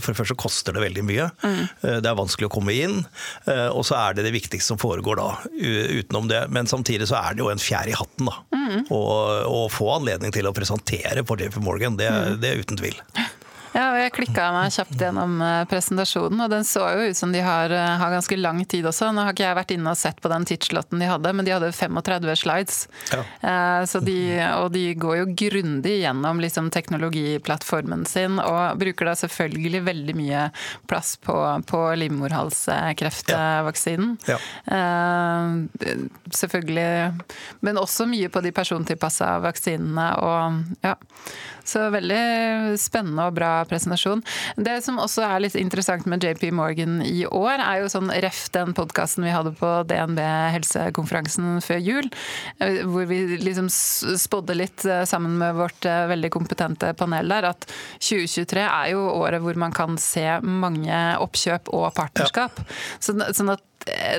for 0.00 0.12
det 0.12 0.18
første 0.20 0.36
koster 0.38 0.76
det 0.76 0.84
veldig 0.84 1.04
mye. 1.06 1.28
Mm. 1.42 1.62
Det 1.82 2.10
er 2.10 2.18
vanskelig 2.18 2.48
å 2.48 2.54
komme 2.54 2.74
inn. 2.76 3.00
Eh, 3.50 3.68
og 3.68 3.84
så 3.88 3.98
er 4.00 4.16
det 4.16 4.26
det 4.28 4.34
viktigste 4.36 4.74
som 4.74 4.80
foregår 4.80 5.20
da, 5.20 5.28
utenom 5.50 6.28
det. 6.30 6.44
Men 6.54 6.70
samtidig 6.70 7.08
så 7.10 7.18
er 7.20 7.36
det 7.36 7.44
jo 7.44 7.50
en 7.52 7.62
fjær 7.62 7.90
i 7.90 7.96
hatten, 7.96 8.30
da. 8.30 8.38
Mm. 8.54 8.84
Å 8.90 9.64
få 9.70 9.90
anledning 9.98 10.32
til 10.34 10.48
å 10.48 10.54
presentere 10.56 11.24
for 11.28 11.40
JP 11.40 11.60
Morgan, 11.64 11.98
det, 12.00 12.10
mm. 12.10 12.38
det 12.42 12.52
er 12.52 12.62
uten 12.64 12.80
tvil. 12.80 13.00
Ja, 13.74 13.88
og 13.90 13.96
jeg 13.98 14.12
klikka 14.14 14.52
meg 14.54 14.70
kjapt 14.70 15.00
gjennom 15.02 15.40
eh, 15.42 15.64
presentasjonen, 15.66 16.38
og 16.44 16.50
den 16.52 16.62
så 16.66 16.84
jo 16.94 17.08
ut 17.10 17.18
som 17.18 17.32
de 17.34 17.40
har, 17.42 17.72
eh, 17.74 17.96
har, 17.98 18.12
ganske 18.14 18.36
lang 18.38 18.60
tid 18.70 18.86
også. 18.86 19.08
Nå 19.10 19.24
har 19.26 19.34
ikke 19.34 19.48
jeg 19.48 19.58
vært 19.58 19.74
inne 19.74 19.90
og 19.90 19.98
sett 19.98 20.20
på 20.22 20.30
den 20.30 20.46
tidslotten 20.46 21.02
de 21.02 21.08
hadde, 21.10 21.32
men 21.34 21.44
de 21.46 21.54
hadde 21.56 21.72
35 21.74 22.36
slides. 22.44 22.76
Ja. 23.10 23.22
Eh, 23.42 23.82
de, 24.06 24.18
og 24.60 24.68
de 24.76 24.94
går 25.00 25.14
jo 25.18 25.24
grundig 25.42 25.96
gjennom 26.04 26.36
liksom, 26.44 26.70
teknologiplattformen 26.74 28.02
sin, 28.06 28.38
og 28.38 28.78
bruker 28.78 29.04
da 29.10 29.14
selvfølgelig 29.18 29.82
veldig 29.88 30.14
mye 30.20 30.42
plass 30.90 31.16
på, 31.18 31.34
på 31.66 31.94
livmorhalskreftvaksinen. 31.98 34.18
Ja. 34.30 34.38
Ja. 34.70 34.82
Selvfølgelig, 36.34 36.90
men 37.66 37.78
også 37.80 38.06
mye 38.10 38.28
på 38.30 38.40
de 38.44 38.52
persontilpassa 38.54 39.38
vaksinene. 39.42 40.06
og 40.22 40.40
ja. 40.84 40.94
Så 41.64 41.86
veldig 41.94 42.76
spennende 42.80 43.28
og 43.28 43.36
bra 43.38 43.52
presentasjon. 43.68 44.22
Det 44.56 44.76
som 44.84 45.00
også 45.00 45.24
er 45.26 45.44
litt 45.46 45.56
interessant 45.58 46.06
med 46.10 46.24
JP 46.24 46.50
Morgan 46.56 47.00
i 47.04 47.24
år, 47.26 47.62
er 47.62 47.82
jo 47.82 47.90
sånn 47.92 48.12
ref 48.24 48.46
den 48.54 48.74
podkasten 48.76 49.24
vi 49.24 49.32
hadde 49.34 49.54
på 49.56 49.70
DNB 49.88 50.20
helsekonferansen 50.54 51.62
før 51.64 51.80
jul, 51.82 52.10
eh, 52.60 52.82
hvor 52.88 53.08
vi 53.10 53.22
liksom 53.40 53.70
spådde 53.70 54.58
litt 54.58 54.84
eh, 54.88 55.04
sammen 55.08 55.38
med 55.40 55.56
vårt 55.58 55.88
eh, 55.88 56.04
veldig 56.10 56.32
kompetente 56.34 56.92
panel 56.98 57.32
der, 57.32 57.50
at 57.54 57.68
2023 57.98 58.64
er 58.64 58.92
jo 58.94 59.06
året 59.14 59.42
hvor 59.44 59.58
man 59.60 59.74
kan 59.74 59.98
se 60.00 60.26
mange 60.44 61.00
oppkjøp 61.24 61.72
og 61.74 61.88
partnerskap. 61.96 62.60
Ja. 62.60 63.30
Sånn 63.32 63.54
at 63.54 63.73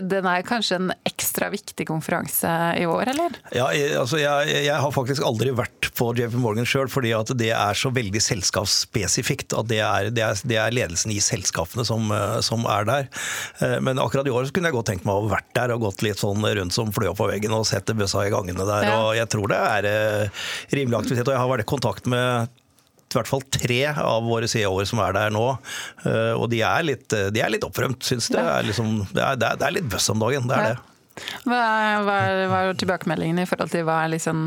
den 0.06 0.28
er 0.30 0.46
kanskje 0.46 0.78
en 0.80 0.92
ekstra 1.08 1.50
viktig 1.54 1.88
konferanse 1.90 2.50
i 2.80 2.86
år, 2.90 3.10
eller? 3.14 3.38
Ja, 3.56 3.68
altså 4.00 4.20
jeg, 4.22 4.52
jeg 4.68 4.78
har 4.82 4.94
faktisk 4.94 5.26
aldri 5.26 5.54
vært 5.56 5.90
på 5.98 6.12
JP 6.18 6.38
Morgan 6.42 6.68
sjøl, 6.68 6.90
fordi 6.92 7.14
at 7.18 7.32
det 7.38 7.52
er 7.56 7.78
så 7.78 7.92
veldig 7.96 8.22
selskapsspesifikt. 8.22 9.56
At 9.58 9.70
det 9.72 9.82
er, 9.86 10.12
det 10.16 10.26
er, 10.26 10.42
det 10.48 10.60
er 10.62 10.76
ledelsen 10.76 11.14
i 11.16 11.22
selskapene 11.24 11.86
som, 11.88 12.12
som, 12.46 12.66
er 12.70 12.90
der. 12.90 13.10
Eh, 13.64 13.78
men 13.86 14.02
akkurat 14.02 14.28
i 14.28 14.34
år 14.34 14.52
kunne 14.54 14.72
jeg 14.72 14.78
godt 14.78 14.92
tenkt 14.92 15.08
meg 15.08 15.16
å 15.16 15.26
ha 15.26 15.34
vært 15.38 15.52
der 15.58 15.76
og 15.76 15.88
gått 15.88 16.06
litt 16.06 16.22
sånn 16.22 16.46
rundt 16.46 16.76
som 16.76 16.94
fløa 16.96 17.16
på 17.18 17.30
veggen 17.32 17.56
og 17.56 17.66
sett 17.70 17.90
bøssa 17.96 18.26
i 18.28 18.34
gangene 18.34 18.68
der. 18.68 18.90
Ja. 18.90 19.00
Og 19.02 19.16
jeg 19.18 19.32
tror 19.32 19.52
det 19.52 19.62
er 19.62 19.90
eh, 19.90 20.46
rimelig 20.76 21.02
aktivitet. 21.02 21.28
Og 21.30 21.36
jeg 21.36 21.44
har 21.44 21.52
vært 21.52 21.66
i 21.66 21.72
kontakt 21.76 22.12
med 22.12 22.54
i 23.14 23.18
hvert 23.20 23.30
fall 23.30 23.46
tre 23.54 23.82
av 23.92 24.26
våre 24.28 24.50
CEO-er 24.50 24.90
som 24.90 25.00
er 25.04 25.16
der 25.16 25.32
nå. 25.36 25.46
Eh, 26.04 26.34
og 26.36 26.50
de 26.52 26.64
er 26.66 26.88
litt, 26.88 27.08
de 27.12 27.44
er 27.44 27.54
litt 27.54 27.64
opprømt, 27.68 28.04
syns 28.04 28.32
det. 28.34 28.42
Er 28.42 28.68
liksom, 28.68 28.98
det, 29.14 29.24
er, 29.24 29.40
det 29.40 29.70
er 29.70 29.78
litt 29.78 29.88
buzz 29.92 30.10
om 30.12 30.24
dagen. 30.24 30.50
Det 30.50 30.58
er 30.58 30.74
det. 30.74 30.84
Hva 31.46 31.62
er, 31.62 32.02
hva, 32.04 32.18
er, 32.28 32.42
hva 32.52 32.58
er 32.66 32.82
tilbakemeldingene 32.82 33.46
i 33.46 33.48
forhold 33.48 33.72
til 33.72 33.86
hva 33.88 34.02
er 34.04 34.12
liksom 34.18 34.42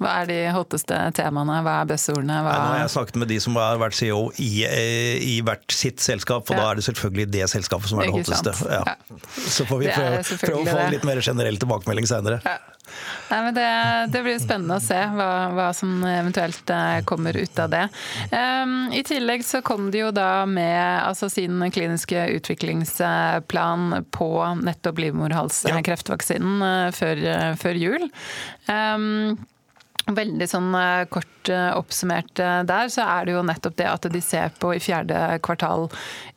hva 0.00 0.14
er 0.22 0.30
de 0.30 0.38
hotteste 0.54 0.98
temaene, 1.16 1.60
hva 1.64 1.78
er 1.82 1.90
buzzordene? 1.92 2.40
Hva... 2.44 2.56
Nå 2.56 2.72
har 2.72 2.82
jeg 2.84 2.92
snakket 2.96 3.20
med 3.22 3.32
de 3.32 3.38
som 3.44 3.58
har 3.60 3.80
vært 3.82 3.98
CEO 3.98 4.24
i, 4.42 4.50
eh, 4.66 5.22
i 5.22 5.38
hvert 5.44 5.74
sitt 5.74 6.02
selskap, 6.02 6.46
og 6.48 6.56
ja. 6.56 6.60
da 6.60 6.70
er 6.70 6.80
det 6.80 6.86
selvfølgelig 6.88 7.28
det 7.34 7.48
selskapet 7.52 7.92
som 7.92 8.02
er 8.02 8.10
det 8.10 8.16
hotteste. 8.18 8.54
Ja. 8.72 8.82
Ja. 8.88 9.20
Så 9.46 9.66
får 9.68 9.82
vi 9.82 9.90
prøve, 9.92 10.22
prøve, 10.46 10.62
å 10.64 10.68
få 10.70 10.92
litt 10.96 11.08
mer 11.08 11.22
generell 11.24 11.60
tilbakemelding 11.62 12.08
senere. 12.10 12.40
Nei, 13.30 13.52
det, 13.56 13.68
det, 14.12 14.20
blir 14.24 14.40
spennende 14.42 14.76
å 14.76 14.82
se 14.82 14.98
hva, 15.14 15.28
hva, 15.56 15.68
som 15.76 16.02
eventuelt 16.04 16.72
eh, 16.74 16.98
kommer 17.08 17.36
ut 17.38 17.62
av 17.62 17.70
det. 17.72 17.84
Um, 18.34 18.90
I 18.92 19.04
tillegg 19.06 19.44
så 19.46 19.62
kom 19.64 19.88
de 19.94 20.02
jo 20.02 20.10
da 20.14 20.44
med 20.48 20.76
altså, 21.00 21.30
sin 21.32 21.62
kliniske 21.72 22.26
utviklingsplan 22.36 24.02
på 24.12 24.30
nettopp 24.60 25.00
livmorhalskreftvaksinen. 25.06 26.66
Eh, 26.68 26.90
før, 26.96 27.24
før, 27.62 27.80
jul. 27.80 28.10
Um, 28.68 29.38
Veldig 30.02 30.48
sånn 30.50 30.72
kort 31.14 31.48
oppsummert 31.76 32.40
der, 32.66 32.88
så 32.90 33.04
er 33.06 33.28
det 33.28 33.36
jo 33.36 33.44
nettopp 33.46 33.76
det 33.78 33.86
at 33.86 34.08
de 34.10 34.22
ser 34.24 34.50
på 34.58 34.72
i 34.74 34.80
fjerde 34.82 35.38
kvartal 35.46 35.86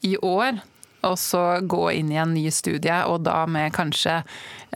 i 0.06 0.14
år 0.22 0.60
og 1.06 1.20
så 1.20 1.60
gå 1.62 1.92
inn 2.00 2.12
i 2.14 2.18
en 2.22 2.34
ny 2.34 2.52
studie, 2.54 3.04
og 3.06 3.22
da 3.26 3.46
med 3.50 3.74
kanskje 3.76 4.24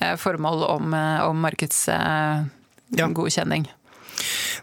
eh, 0.02 0.16
formål 0.20 0.64
om, 0.68 0.94
eh, 0.94 1.26
om 1.26 1.42
markedsgodkjenning. 1.46 3.64
Ja. 3.70 3.74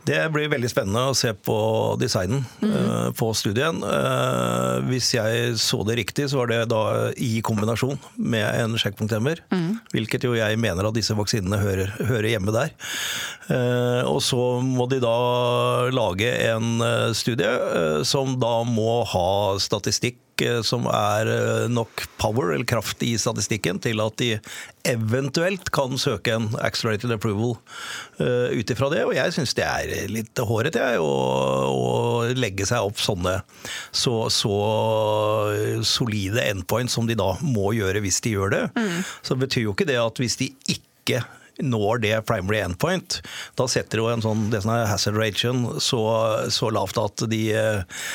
Det 0.06 0.18
blir 0.34 0.50
veldig 0.52 0.70
spennende 0.70 1.02
å 1.10 1.16
se 1.18 1.32
på 1.34 1.56
designen 2.00 2.44
mm 2.60 2.72
-hmm. 2.72 3.12
på 3.18 3.32
studien. 3.34 3.80
Hvis 4.88 5.14
jeg 5.14 5.58
så 5.58 5.82
det 5.86 5.96
riktig, 5.96 6.30
så 6.30 6.38
var 6.38 6.46
det 6.46 6.68
da 6.68 7.10
i 7.16 7.40
kombinasjon 7.40 7.98
med 8.16 8.46
en 8.60 8.78
sjekkpunkthemmer. 8.78 9.42
Mm. 9.50 9.78
Hvilket 9.92 10.24
jo 10.24 10.34
jeg 10.34 10.58
mener 10.58 10.86
at 10.86 10.94
disse 10.94 11.14
vaksinene 11.14 11.58
hører, 11.58 11.90
hører, 12.06 12.28
hjemme 12.28 12.52
der. 12.52 12.70
Og 14.06 14.22
så 14.22 14.60
må 14.60 14.86
de 14.86 15.00
da 15.00 15.90
lage 15.90 16.30
en 16.52 16.82
studie 17.14 18.04
som 18.04 18.38
da 18.40 18.62
må 18.64 19.04
ha 19.04 19.58
statistikk 19.58 20.16
Eh, 20.16 20.25
som 20.66 20.86
er 20.90 21.28
eh, 21.30 21.68
nok 21.72 22.04
power, 22.20 22.52
eller 22.52 22.66
kraft, 22.68 23.02
i 23.02 23.14
statistikken 23.18 23.78
til 23.82 24.02
at 24.04 24.16
de 24.20 24.36
eventuelt 24.86 25.70
kan 25.74 25.96
søke 25.98 26.34
en 26.36 26.50
accelerated 26.62 27.10
approval 27.10 27.56
uh, 28.20 28.52
ut 28.54 28.70
ifra 28.70 28.90
det. 28.92 29.02
Og 29.08 29.16
jeg 29.16 29.34
syns 29.34 29.56
det 29.58 29.64
er 29.66 30.10
litt 30.12 30.38
hårete, 30.38 30.84
å, 31.02 32.28
legge 32.36 32.66
seg 32.68 32.86
opp 32.86 33.00
sånne 33.02 33.38
så, 33.94 34.28
så, 34.32 34.54
solide 35.86 36.44
endpoints 36.52 36.94
som 36.96 37.08
de 37.08 37.16
da 37.18 37.32
må 37.42 37.72
gjøre 37.76 38.02
hvis 38.04 38.22
de 38.24 38.36
gjør 38.36 38.54
det. 38.54 38.62
Mm. 38.78 39.02
Så 39.26 39.38
betyr 39.40 39.66
jo 39.66 39.74
ikke 39.74 39.88
det 39.88 39.98
at 40.02 40.22
hvis 40.22 40.38
de 40.42 40.52
ikke 40.76 41.24
når 41.62 42.02
det 42.04 42.14
primary 42.28 42.60
endpoint, 42.64 43.20
da 43.58 43.68
setter 43.70 44.02
jo 44.02 44.10
en 44.12 44.24
sånn, 44.24 44.48
det 44.52 44.62
som 44.64 44.74
er 44.74 44.88
hazard 44.90 45.18
ration 45.18 45.64
så, 45.82 46.02
så 46.52 46.70
lavt 46.74 47.00
at 47.00 47.26
de, 47.30 47.42
eh, 47.56 48.06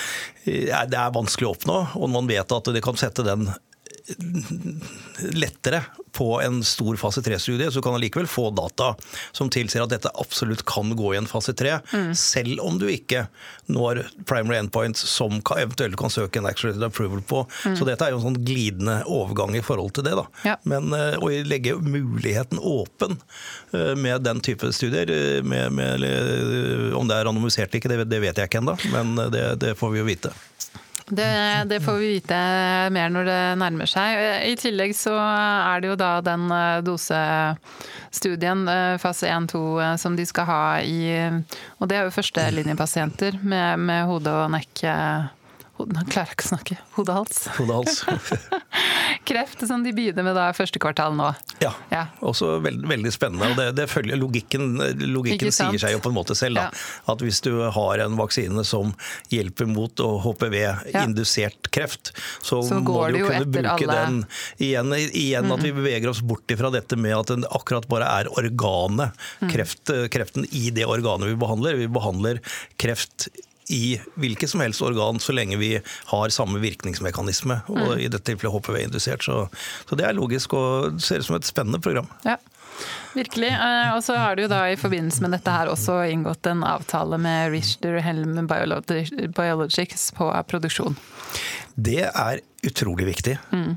det 0.45 0.98
er 0.98 1.15
vanskelig 1.15 1.50
å 1.50 1.55
oppnå. 1.55 1.79
Og 2.01 2.12
man 2.13 2.29
vet 2.29 2.53
at 2.53 2.71
de 2.74 2.83
kan 2.83 3.00
sette 3.00 3.25
den 3.25 3.50
lettere 5.34 5.84
på 6.12 6.41
en 6.41 6.63
stor 6.63 6.96
fase 7.00 7.22
3-studie, 7.22 7.72
så 7.72 7.82
kan 7.82 7.94
du 7.94 8.00
likevel 8.00 8.27
få 8.27 8.50
data 8.56 8.91
som 9.32 9.50
tilsier 9.50 9.84
at 9.84 9.94
dette 9.94 10.12
absolutt 10.20 10.65
kan 10.68 10.91
gå 10.98 11.13
i 11.13 11.20
en 11.22 11.30
fase 11.30 11.53
3, 11.58 11.77
mm. 11.94 12.12
selv 12.18 12.60
om 12.65 12.80
du 12.82 12.88
ikke 12.91 13.25
når 13.72 14.03
primary 14.27 14.60
endpoints 14.60 15.06
som 15.08 15.39
eventuelt 15.56 15.98
kan 16.00 16.12
søke 16.12 16.41
en 16.41 16.50
accelerated 16.50 16.84
approval 16.84 17.24
på. 17.27 17.46
Mm. 17.65 17.77
Så 17.80 17.88
dette 17.88 18.06
er 18.06 18.13
jo 18.13 18.20
en 18.20 18.27
sånn 18.27 18.41
glidende 18.44 19.00
overgang 19.08 19.56
i 19.56 19.63
forhold 19.65 19.96
til 19.96 20.08
det. 20.08 20.18
da. 20.20 20.27
Ja. 20.48 20.58
Men 20.68 20.91
eh, 20.98 21.18
å 21.22 21.32
legge 21.48 21.77
muligheten 21.80 22.60
åpen 22.60 23.18
eh, 23.72 23.94
med 23.96 24.27
den 24.27 24.44
type 24.44 24.74
studier, 24.75 25.10
eh, 25.12 25.39
med, 25.44 25.72
med, 25.72 26.08
om 26.98 27.08
det 27.08 27.18
er 27.18 27.27
randomisert 27.30 27.70
eller 27.72 27.80
ikke, 27.82 27.91
det, 27.91 28.10
det 28.12 28.24
vet 28.24 28.38
jeg 28.39 28.51
ikke 28.51 28.63
ennå, 28.63 28.77
men 28.91 29.15
det, 29.32 29.46
det 29.63 29.75
får 29.80 29.96
vi 29.96 30.03
jo 30.03 30.08
vite. 30.08 30.36
Det, 31.12 31.63
det, 31.68 31.82
får 31.84 31.98
vi 32.00 32.10
vite 32.13 32.36
mer 32.96 33.10
når 33.12 33.25
det 33.27 33.39
nærmer 33.60 33.89
seg. 33.89 34.20
I 34.48 34.53
tillegg 34.56 34.94
så 34.96 35.12
er 35.20 35.84
det 35.84 35.89
jo 35.89 35.98
da 36.00 36.12
den 36.24 36.46
eh, 36.56 36.77
dosestudien, 36.88 38.63
eh, 38.72 38.96
fase 39.01 39.27
1-2, 39.27 39.63
eh, 39.84 39.96
som 40.00 40.15
de 40.15 40.25
skal 40.30 40.48
ha 40.48 40.63
i 40.80 41.01
Og 41.82 41.91
det 41.91 41.98
er 41.98 42.08
jo 42.08 42.15
førstelinjepasienter 42.15 43.41
med, 43.44 43.84
med 43.84 44.08
hode 44.08 44.32
og 44.32 44.53
nekk 44.56 44.86
nå 45.89 46.03
klarer 46.09 46.31
jeg 46.31 46.37
ikke 46.37 46.46
å 46.46 46.50
snakke. 46.51 46.77
Hodehals. 46.96 47.39
Hodehals. 47.57 48.01
Kreft 49.29 49.63
som 49.67 49.83
de 49.85 49.94
begynner 49.96 50.25
med 50.25 50.35
da 50.37 50.48
første 50.55 50.79
kvartal 50.81 51.15
nå. 51.17 51.29
Ja, 51.63 51.72
ja. 51.94 52.05
også 52.25 52.57
veld, 52.63 52.85
veldig 52.89 53.11
spennende. 53.13 53.51
og 53.51 53.59
det, 53.59 53.67
det 53.79 53.87
følger 53.91 54.20
Logikken, 54.22 54.75
logikken 55.11 55.53
sier 55.53 55.77
seg 55.81 55.96
jo 55.96 56.01
på 56.03 56.11
en 56.11 56.17
måte 56.17 56.35
selv. 56.37 56.59
Da, 56.59 56.70
ja. 56.70 57.11
At 57.13 57.24
hvis 57.25 57.41
du 57.46 57.51
har 57.75 58.03
en 58.03 58.17
vaksine 58.20 58.65
som 58.67 58.94
hjelper 59.33 59.70
mot 59.70 60.01
HPV-indusert 60.25 61.70
ja. 61.70 61.74
kreft, 61.79 62.13
så, 62.41 62.61
så 62.65 62.81
må 62.81 62.98
du 63.11 63.22
jo 63.22 63.29
kunne 63.29 63.51
bruke 63.51 63.77
alle... 63.87 64.00
den 64.01 64.20
igjen. 64.61 64.96
igjen 65.09 65.48
mm. 65.48 65.55
At 65.57 65.65
vi 65.65 65.75
beveger 65.75 66.11
oss 66.11 66.24
bort 66.25 66.51
ifra 66.53 66.72
dette 66.74 66.98
med 67.00 67.15
at 67.17 67.33
det 67.33 67.51
akkurat 67.51 67.87
bare 67.91 68.09
er 68.22 68.31
organet, 68.31 69.15
mm. 69.41 69.51
kreft, 69.53 69.94
kreften 70.13 70.48
i 70.51 70.70
det 70.74 70.87
organet 70.89 71.31
vi 71.31 71.39
behandler. 71.39 71.79
Vi 71.79 71.89
behandler 71.91 72.44
kreft 72.81 73.29
i 73.72 73.98
hvilket 74.20 74.51
som 74.51 74.64
helst 74.64 74.84
organ, 74.86 75.20
så 75.20 75.36
lenge 75.36 75.60
vi 75.62 75.74
har 76.12 76.34
samme 76.34 76.62
virkningsmekanisme. 76.64 77.62
Og 77.72 77.96
mm. 77.96 78.00
i 78.00 78.10
dette 78.12 78.27
tilfellet 78.27 78.57
HPV-indusert. 78.57 79.24
Så, 79.25 79.46
så, 79.90 79.98
det 80.00 80.07
er 80.07 80.18
logisk 80.18 80.55
og 80.57 81.00
ser 81.01 81.24
ut 81.24 81.29
som 81.29 81.40
et 81.40 81.48
spennende 81.48 81.81
program. 81.84 82.10
Ja. 82.27 82.38
Virkelig. 83.14 83.51
Eh, 83.51 83.90
og 83.96 84.03
så 84.03 84.16
har 84.18 84.38
du 84.40 84.46
da 84.50 84.64
i 84.72 84.77
forbindelse 84.79 85.24
med 85.25 85.36
dette 85.36 85.53
her 85.53 85.72
også 85.72 86.00
inngått 86.12 86.48
en 86.50 86.64
avtale 86.66 87.20
med 87.22 87.51
Richter 87.53 88.00
Helm 88.03 88.40
Biologics 88.48 90.07
på 90.18 90.29
produksjon. 90.50 90.98
Det 91.75 92.07
er 92.07 92.42
utrolig 92.65 93.07
viktig. 93.07 93.37
Mm. 93.51 93.71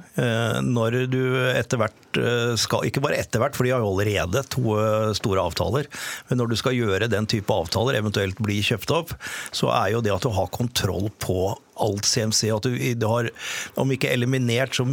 Når 0.69 0.97
du 1.09 1.21
etter 1.55 1.81
hvert 1.81 2.19
eh, 2.21 2.53
skal 2.61 2.85
Ikke 2.89 3.03
bare 3.05 3.19
etter 3.21 3.41
hvert, 3.41 3.57
for 3.57 3.67
de 3.67 3.73
har 3.73 3.83
jo 3.83 3.93
allerede 3.95 4.45
to 4.53 4.77
eh, 4.77 5.13
store 5.17 5.45
avtaler. 5.45 5.89
Men 6.29 6.41
når 6.41 6.53
du 6.53 6.57
skal 6.61 6.77
gjøre 6.77 7.11
den 7.13 7.29
type 7.31 7.53
avtaler, 7.53 7.99
eventuelt 7.99 8.41
bli 8.45 8.61
kjøpt 8.65 8.93
opp, 8.95 9.15
så 9.55 9.73
er 9.73 9.95
jo 9.95 10.05
det 10.05 10.13
at 10.15 10.27
du 10.27 10.33
har 10.37 10.53
kontroll 10.53 11.09
på 11.23 11.55
alt 11.83 12.07
CMC, 12.07 12.51
at 12.55 12.67
du, 12.67 12.77
du 12.95 13.07
har, 13.11 13.29
om 13.81 13.91
ikke 13.91 14.13
eliminert, 14.15 14.77
som 14.77 14.93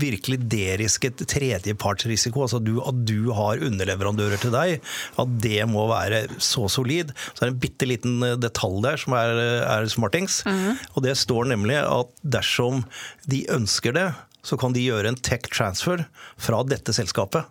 virkelig 0.00 0.40
derisket 0.48 1.20
tredjepartsrisiko, 1.28 2.46
altså 2.46 2.60
du, 2.62 2.78
at 2.80 3.02
du 3.08 3.30
har 3.36 3.62
underleverandører 3.64 4.40
til 4.40 4.54
deg, 4.54 4.78
at 5.20 5.34
det 5.44 5.60
må 5.68 5.84
være 5.90 6.24
så 6.40 6.68
solid. 6.72 7.12
Så 7.32 7.42
er 7.42 7.48
det 7.48 7.54
en 7.54 7.62
bitte 7.66 7.88
liten 7.90 8.24
detalj 8.40 8.80
der 8.86 9.00
som 9.00 9.16
er, 9.18 9.42
er 9.60 9.90
smartings. 9.92 10.40
Mm. 10.48 10.80
Og 10.94 11.04
det 11.04 11.16
står 11.20 11.50
nemlig 11.52 11.78
at 11.82 12.12
dersom 12.24 12.84
de 13.30 13.44
ønsker 13.54 13.96
det, 13.96 14.08
så 14.46 14.58
kan 14.60 14.74
de 14.74 14.84
gjøre 14.84 15.12
en 15.12 15.20
tech 15.20 15.48
transfer 15.52 16.04
fra 16.40 16.62
dette 16.66 16.94
selskapet 16.96 17.48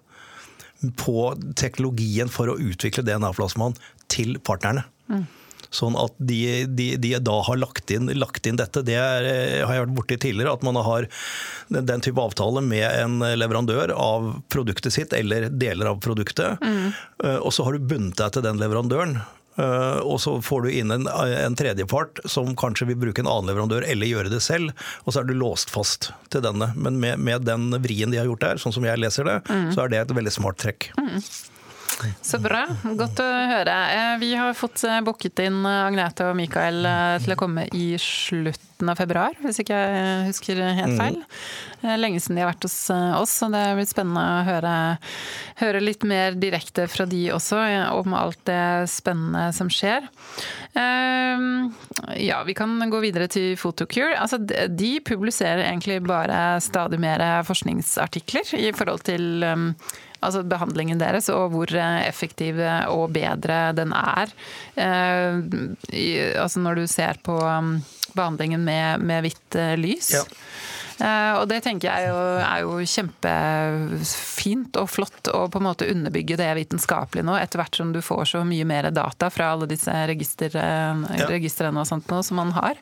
på 1.00 1.32
teknologien 1.58 2.30
for 2.30 2.52
å 2.52 2.60
utvikle 2.62 3.06
DNA-plasmaen 3.06 3.76
til 4.14 4.38
partnerne. 4.46 4.86
Mm. 5.10 5.26
Sånn 5.74 5.98
at 6.00 6.14
de, 6.22 6.66
de, 6.70 6.88
de, 7.02 7.12
da 7.20 7.38
har 7.44 7.60
lagt 7.60 7.92
inn, 7.92 8.08
lagt 8.16 8.48
inn 8.48 8.60
dette. 8.60 8.84
Det 8.88 8.96
er, 8.96 9.26
eh, 9.28 9.64
har 9.66 9.76
jeg 9.76 9.84
vært 9.84 9.96
borti 9.98 10.18
tidligere. 10.22 10.54
At 10.56 10.64
man 10.64 10.80
har 10.80 11.10
den 11.68 12.04
type 12.06 12.24
avtale 12.24 12.64
med 12.64 12.86
en 12.88 13.20
leverandør 13.36 13.92
av 13.92 14.30
produktet 14.54 14.96
sitt 14.96 15.16
eller 15.18 15.50
deler 15.52 15.92
av 15.92 16.00
produktet. 16.04 16.62
Mm. 16.64 16.94
Eh, 17.24 17.40
og 17.42 17.52
så 17.56 17.68
har 17.68 17.76
du 17.76 17.90
bundet 17.90 18.22
deg 18.22 18.38
til 18.38 18.48
den 18.48 18.62
leverandøren. 18.62 19.18
Uh, 19.58 20.00
og 20.06 20.20
så 20.22 20.36
får 20.46 20.68
du 20.68 20.70
inn 20.80 20.94
en, 20.94 21.08
en 21.10 21.58
tredjepart 21.58 22.22
som 22.30 22.54
kanskje 22.58 22.92
vil 22.92 23.00
bruke 23.02 23.24
en 23.24 23.30
annen 23.32 23.50
leverandør 23.50 23.88
eller 23.90 24.10
gjøre 24.10 24.34
det 24.34 24.42
selv, 24.46 24.74
og 25.06 25.14
så 25.14 25.24
er 25.24 25.30
du 25.30 25.34
låst 25.38 25.74
fast 25.74 26.12
til 26.34 26.46
denne. 26.46 26.70
Men 26.78 27.00
med, 27.02 27.18
med 27.18 27.48
den 27.48 27.72
vrien 27.82 28.14
de 28.14 28.22
har 28.22 28.30
gjort 28.30 28.46
der, 28.46 28.62
sånn 28.62 28.76
som 28.76 28.86
jeg 28.86 29.02
leser 29.02 29.28
det, 29.28 29.40
mm. 29.50 29.70
så 29.74 29.86
er 29.86 29.94
det 29.94 30.04
et 30.04 30.18
veldig 30.20 30.36
smart 30.38 30.62
trekk. 30.62 30.92
Mm. 31.00 31.18
Så 32.22 32.38
bra. 32.42 32.64
Godt 32.98 33.22
å 33.24 33.26
høre. 33.26 33.76
Eh, 33.94 34.14
vi 34.22 34.34
har 34.38 34.54
fått 34.58 34.84
eh, 34.86 35.00
booket 35.06 35.42
inn 35.48 35.66
Agnete 35.66 36.28
og 36.30 36.38
Mikael 36.38 36.86
til 37.24 37.34
å 37.34 37.40
komme 37.40 37.66
i 37.74 37.90
slutten 38.02 38.92
av 38.92 39.00
februar, 39.00 39.34
hvis 39.42 39.64
ikke 39.64 39.78
jeg 39.78 40.28
husker 40.28 40.62
helt 40.62 40.94
mm. 40.94 41.00
feil. 41.00 41.18
Lenge 41.98 42.22
siden 42.22 42.38
de 42.38 42.44
har 42.44 42.52
vært 42.52 42.68
hos 42.68 42.76
oss, 42.94 43.34
så 43.40 43.50
det 43.54 43.64
blir 43.78 43.88
spennende 43.90 44.22
å 44.22 44.46
høre, 44.46 44.74
høre, 45.62 45.82
litt 45.82 46.06
mer 46.06 46.38
direkte 46.38 46.86
fra 46.90 47.08
de 47.10 47.24
også, 47.34 47.58
om 47.98 48.14
alt 48.18 48.44
det 48.50 48.86
spennende 48.94 49.50
som 49.58 49.70
skjer. 49.74 50.06
Ja, 50.78 52.42
vi 52.46 52.58
kan 52.58 52.78
gå 52.92 53.02
videre 53.02 53.30
til 53.34 53.56
Photocure. 53.58 54.14
Altså, 54.22 54.38
de 54.42 54.92
publiserer 55.06 55.66
egentlig 55.66 56.04
bare 56.06 56.60
stadig 56.62 57.02
mer 57.02 57.26
forskningsartikler 57.50 58.54
i 58.62 58.74
forhold 58.78 59.06
til 59.10 59.48
altså 60.20 60.44
behandlingen 60.48 61.02
deres, 61.02 61.30
og 61.34 61.52
hvor 61.54 61.74
eh, 61.76 62.08
effektiv 62.08 62.62
og 62.92 63.12
bedre 63.16 63.72
den 63.78 63.94
er. 63.96 64.34
Eh, 64.76 65.40
altså 66.42 66.64
når 66.64 66.82
du 66.82 66.88
ser 66.90 67.20
på 67.26 67.38
um, 67.38 67.78
behandlingen 68.18 68.64
med, 68.66 69.04
med 69.04 69.26
hvitt 69.26 69.58
eh, 69.60 69.76
lys. 69.80 70.12
Ja. 70.18 70.24
Eh, 70.98 71.34
og 71.38 71.46
det 71.52 71.60
tenker 71.66 71.90
jeg 71.90 72.10
jo, 72.10 72.18
er 72.42 72.64
jo 72.64 72.78
kjempefint 72.90 74.80
og 74.82 74.90
flott 74.90 75.30
å 75.30 75.44
på 75.52 75.62
en 75.62 75.68
måte 75.68 75.88
underbygge 75.92 76.38
det 76.40 76.50
vitenskapelig 76.58 77.26
nå, 77.28 77.36
etter 77.38 77.62
hvert 77.62 77.78
som 77.78 77.92
du 77.94 78.02
får 78.06 78.24
så 78.34 78.44
mye 78.48 78.66
mer 78.68 78.90
data 78.96 79.30
fra 79.34 79.52
alle 79.54 79.70
disse 79.70 79.94
register, 80.10 80.54
ja. 80.58 81.28
registrene 81.30 81.84
og 81.84 81.90
sånt 81.90 82.10
nå 82.12 82.22
som 82.26 82.42
man 82.42 82.54
har. 82.56 82.80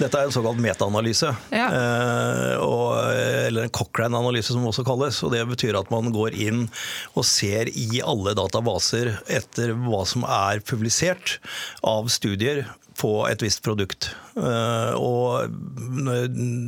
Dette 0.00 0.18
er 0.18 0.28
en 0.28 0.34
såkalt 0.34 0.60
metaanalyse, 0.62 1.32
ja. 1.54 1.68
eh, 1.70 3.46
eller 3.46 3.66
en 3.66 3.74
Cochrane-analyse 3.74 4.54
som 4.54 4.66
også 4.68 4.84
kalles. 4.86 5.22
og 5.22 5.34
Det 5.36 5.44
betyr 5.54 5.78
at 5.78 5.90
man 5.94 6.10
går 6.14 6.36
inn 6.48 6.66
og 7.14 7.26
ser 7.28 7.70
i 7.70 8.02
alle 8.02 8.34
databaser 8.38 9.14
etter 9.30 9.74
hva 9.86 10.04
som 10.08 10.26
er 10.26 10.62
publisert 10.66 11.38
av 11.86 12.10
studier 12.12 12.66
på 12.98 13.12
et 13.28 13.42
visst 13.42 13.62
produkt. 13.64 14.10
Eh, 14.32 14.92
og 14.96 15.52
nå 15.92 16.14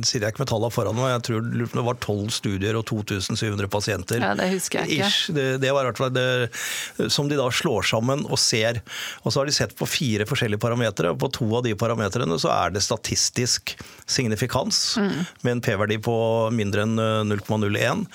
sitter 0.05 0.27
jeg 0.27 0.35
ikke 0.35 0.43
med 0.43 0.49
tallene 0.51 0.73
foran 0.73 0.97
meg, 0.97 1.11
jeg 1.15 1.23
tror 1.29 1.47
det 1.49 1.85
var 1.87 1.99
tolv 2.03 2.29
studier 2.33 2.77
og 2.77 2.85
2700 2.89 3.69
pasienter. 3.71 4.21
Ja, 4.21 4.33
Det 4.37 4.49
husker 4.53 4.83
jeg 4.83 4.99
ikke. 4.99 5.09
Ish. 5.09 5.33
Det, 5.35 5.47
det 5.63 5.73
var 5.73 5.85
i 5.85 5.89
hvert 5.89 6.01
fall 6.01 6.13
det 6.15 7.09
som 7.13 7.29
de 7.29 7.39
da 7.39 7.47
slår 7.53 7.87
sammen 7.89 8.25
og 8.29 8.39
ser. 8.41 8.81
Og 9.23 9.33
så 9.33 9.41
har 9.41 9.49
de 9.49 9.55
sett 9.55 9.75
på 9.77 9.87
fire 9.89 10.27
forskjellige 10.29 10.61
parametere, 10.61 11.13
og 11.13 11.21
på 11.23 11.31
to 11.39 11.49
av 11.57 11.65
de 11.65 11.75
parametrene 11.77 12.37
så 12.41 12.51
er 12.53 12.75
det 12.75 12.85
statistisk 12.85 13.75
signifikans 14.05 14.97
mm. 15.01 15.17
med 15.45 15.51
en 15.55 15.63
P-verdi 15.65 15.97
på 16.05 16.15
mindre 16.53 16.85
enn 16.85 16.99
0,01 17.31 18.05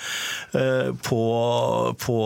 eh, 0.55 0.91
på, 1.03 1.21
på, 1.99 2.17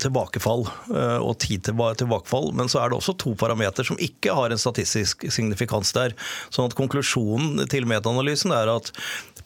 tilbakefall 0.00 0.64
eh, 0.94 1.18
og 1.20 1.36
tid 1.44 1.66
til 1.68 1.84
tilbakefall. 2.00 2.52
Men 2.56 2.72
så 2.72 2.82
er 2.82 2.90
det 2.90 3.00
også 3.00 3.16
to 3.20 3.34
parametere 3.38 3.86
som 3.86 4.00
ikke 4.00 4.34
har 4.36 4.52
en 4.52 4.60
statistisk 4.60 5.05
signifikans 5.06 5.94
der. 5.96 6.16
Sånn 6.54 6.70
at 6.70 6.76
Konklusjonen 6.78 7.64
til 7.72 7.88
metaanalysen 7.88 8.54
er 8.56 8.72
at 8.76 8.92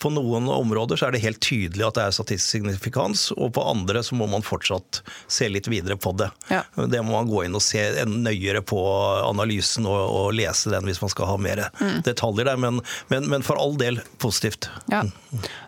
på 0.00 0.10
noen 0.12 0.48
områder 0.48 0.96
så 0.96 1.08
er 1.08 1.14
det 1.14 1.22
helt 1.24 1.40
tydelig 1.44 1.84
at 1.86 1.98
det 1.98 2.04
er 2.06 2.14
statistisk 2.16 2.56
signifikans, 2.56 3.28
og 3.36 3.52
på 3.56 3.64
andre 3.68 4.02
så 4.06 4.16
må 4.18 4.28
man 4.30 4.44
fortsatt 4.44 5.02
se 5.30 5.48
litt 5.52 5.68
videre 5.70 5.98
på 6.00 6.12
det. 6.18 6.30
Ja. 6.48 6.62
Det 6.74 7.02
må 7.04 7.14
man 7.18 7.30
gå 7.30 7.44
inn 7.46 7.56
og 7.56 7.64
se 7.64 7.82
nøyere 8.08 8.62
på 8.64 8.80
analysen 9.26 9.88
og, 9.88 10.00
og 10.00 10.32
lese 10.36 10.72
den 10.72 10.88
hvis 10.88 11.02
man 11.02 11.12
skal 11.12 11.30
ha 11.30 11.36
mer 11.40 11.66
mm. 11.80 12.00
detaljer 12.06 12.48
der, 12.48 12.60
men, 12.60 12.80
men, 13.12 13.28
men, 13.30 13.44
for 13.46 13.60
all 13.60 13.76
del 13.80 14.00
positivt. 14.22 14.70
Ja. 14.92 15.04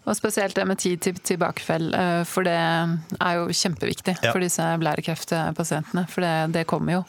Og 0.09 0.17
spesielt 0.19 0.57
det 0.57 0.67
med 0.67 0.81
tid 0.83 1.03
til 1.05 1.19
tilbakefall, 1.23 1.93
eh, 1.95 2.23
for 2.29 2.47
det 2.47 2.57
er 2.57 3.39
jo 3.39 3.47
kjempeviktig 3.53 4.17
ja. 4.19 4.33
for 4.33 4.43
disse 4.43 4.65
blærekreftpasientene. 4.83 6.07
For 6.11 6.25
det, 6.25 6.35
det 6.57 6.65
kommer 6.71 6.99
jo. 6.99 7.03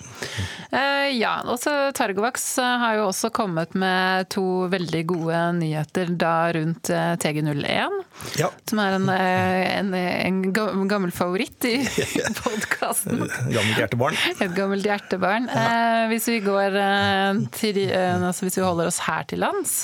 Uh, 0.73 1.09
ja, 1.13 1.39
også 1.49 1.91
Targovax 1.95 2.45
har 2.59 2.99
jo 2.99 3.07
også 3.07 3.31
kommet 3.33 3.73
med 3.79 4.29
to 4.33 4.67
veldig 4.71 5.03
gode 5.09 5.41
nyheter 5.57 6.13
da 6.19 6.35
rundt 6.55 6.91
TG01. 7.21 7.97
Ja. 8.39 8.49
Som 8.69 8.81
er 8.83 8.97
en, 8.97 9.09
eh, 9.13 9.79
en, 9.79 9.93
en, 9.95 10.87
gammel 10.89 11.13
favoritt 11.15 11.65
i 11.69 11.75
podkasten. 12.43 13.25
Gammelt 13.25 13.81
hjertebarn. 13.81 14.21
Et 14.37 14.55
gammelt 14.55 14.87
hjertebarn. 14.87 15.49
Ja. 15.51 15.65
Eh, 15.65 16.05
hvis, 16.13 16.29
vi 16.31 16.39
går, 16.45 16.79
eh, 16.79 17.43
til, 17.57 17.83
altså 17.93 18.47
hvis 18.47 18.59
vi 18.61 18.65
holder 18.65 18.91
oss 18.91 19.03
her 19.07 19.27
til 19.29 19.45
lands 19.45 19.83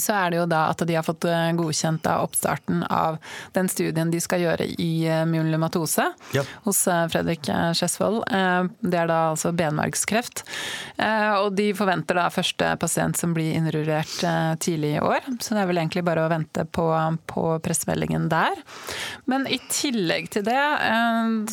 så 0.00 0.14
er 0.16 0.32
det 0.32 0.40
jo 0.40 0.46
da 0.50 0.64
at 0.72 0.82
de 0.86 0.96
har 0.96 1.04
fått 1.06 1.26
eh, 1.28 1.50
godkjent 1.58 2.02
da 2.06 2.18
oppstarten 2.24 2.84
av 2.88 3.18
den 3.56 3.68
studien 3.72 4.10
de 4.12 4.20
skal 4.22 4.42
gjøre 4.44 4.68
i 4.80 4.90
eh, 5.08 5.24
myelomatose 5.28 6.08
ja. 6.36 6.44
hos 6.66 6.84
eh, 6.90 7.04
Fredrik 7.12 7.48
Skjesvold. 7.76 8.22
Det 8.80 8.98
er 8.98 9.08
da 9.10 9.18
altså 9.32 9.52
benmargskreft. 9.56 10.44
Og 11.42 11.48
de 11.56 11.68
forventer 11.76 12.16
da 12.18 12.28
første 12.32 12.68
pasient 12.80 13.18
som 13.18 13.32
blir 13.34 13.56
innrurert 13.56 14.22
tidlig 14.62 14.94
i 14.96 15.02
år. 15.02 15.26
Så 15.42 15.56
det 15.56 15.62
er 15.62 15.70
vel 15.70 15.80
egentlig 15.82 16.04
bare 16.06 16.24
å 16.24 16.30
vente 16.30 16.64
på, 16.70 16.86
på 17.30 17.44
pressemeldingen 17.64 18.28
der. 18.32 18.62
Men 19.30 19.46
i 19.46 19.58
tillegg 19.70 20.30
til 20.34 20.42
det, 20.46 20.62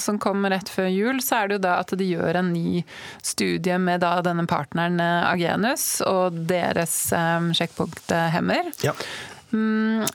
som 0.02 0.18
kom 0.22 0.48
rett 0.50 0.72
før 0.74 0.88
jul, 0.90 1.20
så 1.22 1.44
er 1.44 1.50
det 1.50 1.60
jo 1.60 1.64
da 1.68 1.76
at 1.84 1.94
de 2.00 2.08
gjør 2.08 2.40
en 2.40 2.50
ny 2.50 2.82
studie 3.22 3.78
med 3.78 4.02
da 4.02 4.16
denne 4.26 4.48
partneren 4.50 4.98
Agenus 5.04 6.00
og 6.02 6.40
deres 6.50 6.96
sjekkpunkt 7.60 8.10
hemmer. 8.34 8.72
Ja. 8.82 8.96
Mm, 9.54 10.08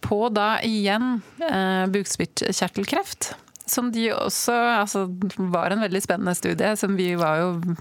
på 0.00 0.28
da 0.28 0.56
igjen 0.64 1.20
eh, 1.40 1.86
bukspyttkjertelkreft. 1.92 3.34
Som 3.66 3.92
de 3.94 4.08
også 4.12 4.54
altså, 4.82 5.06
var 5.36 5.70
en 5.70 5.84
veldig 5.84 6.02
spennende 6.02 6.34
studie. 6.34 6.76
som 6.76 6.96
vi 6.96 7.14
var 7.14 7.38
jo 7.38 7.76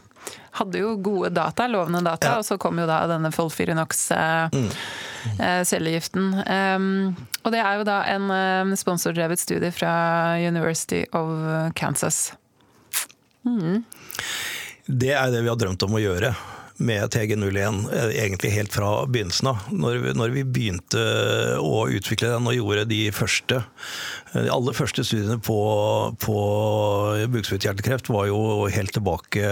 hadde 0.52 0.80
jo 0.82 0.96
gode 1.00 1.30
data, 1.36 1.68
lovende 1.72 2.02
data, 2.06 2.28
ja. 2.28 2.38
og 2.42 2.46
så 2.46 2.58
kom 2.62 2.80
jo 2.82 2.88
da 2.90 3.08
denne 3.10 3.32
Folfirinox-cellegiften. 3.34 6.26
Mm. 6.36 6.76
Um, 6.76 7.16
og 7.42 7.50
det 7.56 7.62
er 7.64 7.74
jo 7.80 7.84
da 7.88 7.98
en 8.12 8.26
um, 8.32 8.76
sponsordrevet 8.78 9.40
studie 9.40 9.72
fra 9.74 9.94
University 10.42 11.06
of 11.16 11.28
Kansas. 11.76 12.34
Mm. 13.48 13.84
Det 14.86 15.14
er 15.16 15.32
det 15.32 15.42
vi 15.46 15.50
har 15.50 15.58
drømt 15.60 15.84
om 15.88 15.94
å 15.96 16.04
gjøre 16.04 16.36
med 16.82 17.14
TG01 17.14 17.94
eh, 17.94 18.10
egentlig 18.24 18.52
helt 18.56 18.74
fra 18.74 19.06
begynnelsen 19.06 19.48
av. 19.52 19.58
Når 19.70 19.98
vi, 20.02 20.14
når 20.18 20.30
vi, 20.36 20.44
begynte 20.44 21.02
å 21.62 21.88
utvikle 21.94 22.28
den 22.34 22.48
og 22.50 22.56
gjorde 22.58 22.90
de 22.90 23.12
første 23.16 23.64
de 24.34 24.52
aller 24.52 24.74
første 24.76 25.04
studiene 25.06 25.40
på, 25.44 25.60
på 26.24 26.38
bukspyttkjertelkreft 27.34 28.10
var 28.12 28.26
jo 28.32 28.40
helt 28.72 28.94
tilbake 28.96 29.46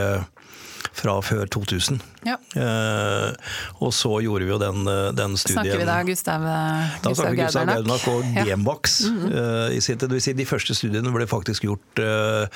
fra 1.00 1.16
før 1.24 1.48
2000. 1.52 2.00
Ja. 2.28 2.36
Eh, 2.60 3.54
og 3.80 3.94
så 3.96 4.12
gjorde 4.24 4.48
vi 4.48 4.52
jo 4.52 4.60
den, 4.62 4.84
eh, 4.92 5.12
den 5.16 5.38
studien 5.40 5.62
Snakker 5.62 5.82
vi 5.82 5.88
da 5.88 5.98
Gustav, 6.08 6.44
eh, 6.44 6.98
da 7.04 7.14
snakker 7.16 7.36
vi 7.36 7.42
Gustav 7.42 7.70
Gaudernak 7.70 8.08
og 8.12 8.26
ja. 8.36 8.46
Genbax 8.50 9.00
mm 9.08 9.20
-hmm. 9.20 9.98
Det 10.00 10.12
vil 10.12 10.22
si, 10.22 10.34
de 10.34 10.46
første 10.46 10.76
studiene 10.76 11.12
ble 11.12 11.28
faktisk 11.28 11.64
gjort 11.64 12.00
uh, 12.00 12.48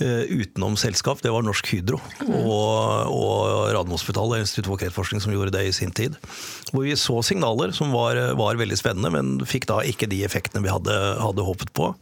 uh, 0.00 0.24
utenom 0.28 0.76
selskap. 0.76 1.22
Det 1.22 1.32
var 1.32 1.42
Norsk 1.42 1.66
Hydro 1.66 2.00
mm. 2.20 2.34
og, 2.34 3.06
og 3.08 3.72
Radiumhospitalet, 3.74 4.40
Institutt 4.40 4.66
for 4.66 4.76
kreftforskning, 4.76 5.20
som 5.20 5.32
gjorde 5.32 5.50
det 5.50 5.66
i 5.68 5.72
sin 5.72 5.90
tid. 5.90 6.16
Hvor 6.72 6.84
vi 6.84 6.96
så 6.96 7.22
signaler 7.22 7.72
som 7.72 7.92
var, 7.92 8.34
var 8.34 8.56
veldig 8.56 8.76
spennende, 8.76 9.10
men 9.10 9.46
fikk 9.46 9.66
da 9.66 9.80
ikke 9.80 10.06
de 10.06 10.24
effektene 10.24 10.62
vi 10.62 10.68
hadde, 10.68 11.16
hadde 11.20 11.42
håpet 11.42 11.72
på. 11.72 11.94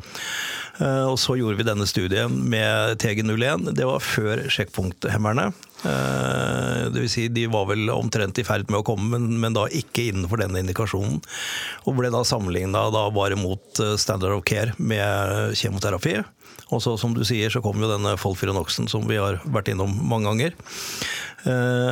Eh, 0.80 1.04
og 1.06 1.18
så 1.20 1.36
gjorde 1.36 1.58
vi 1.60 1.66
denne 1.66 1.86
studien 1.88 2.32
med 2.48 3.02
TG01. 3.02 3.72
Det 3.76 3.86
var 3.88 4.04
før 4.04 4.46
sjekkpunkthemmerne. 4.52 5.50
Eh, 5.82 6.90
det 6.92 7.00
vil 7.00 7.10
si, 7.10 7.26
de 7.28 7.46
var 7.50 7.66
vel 7.70 7.90
omtrent 7.90 8.38
i 8.38 8.44
ferd 8.46 8.70
med 8.70 8.82
å 8.82 8.86
komme, 8.86 9.08
men, 9.14 9.40
men 9.42 9.56
da 9.56 9.66
ikke 9.66 10.08
innenfor 10.10 10.42
denne 10.42 10.62
indikasjonen. 10.62 11.18
Og 11.86 11.98
ble 11.98 12.12
da 12.14 12.22
sammenligna 12.26 12.84
bare 13.14 13.38
mot 13.38 13.82
eh, 13.82 13.96
standard 14.00 14.36
of 14.36 14.46
care 14.48 14.76
med 14.78 15.56
kjemoterapi. 15.58 16.20
Og 16.72 16.80
så, 16.84 16.94
som 17.00 17.16
du 17.16 17.24
sier, 17.28 17.52
så 17.52 17.60
kom 17.64 17.82
jo 17.82 17.90
denne 17.90 18.14
Folfirinoxen 18.20 18.88
som 18.88 19.04
vi 19.08 19.20
har 19.20 19.42
vært 19.44 19.72
innom 19.72 19.92
mange 20.08 20.30
ganger. 20.30 20.54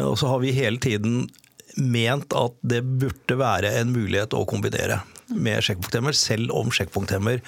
Og 0.06 0.14
så 0.16 0.28
har 0.30 0.40
vi 0.40 0.54
hele 0.56 0.80
tiden 0.80 1.26
ment 1.76 2.32
at 2.38 2.54
det 2.64 2.80
burde 2.86 3.36
være 3.36 3.74
en 3.80 3.90
mulighet 3.92 4.32
å 4.36 4.46
kombinere 4.48 5.02
med 5.36 5.60
sjekkpunkthemmer, 5.66 6.16
selv 6.16 6.54
om 6.56 6.72
sjekkpunkthemmer 6.72 7.42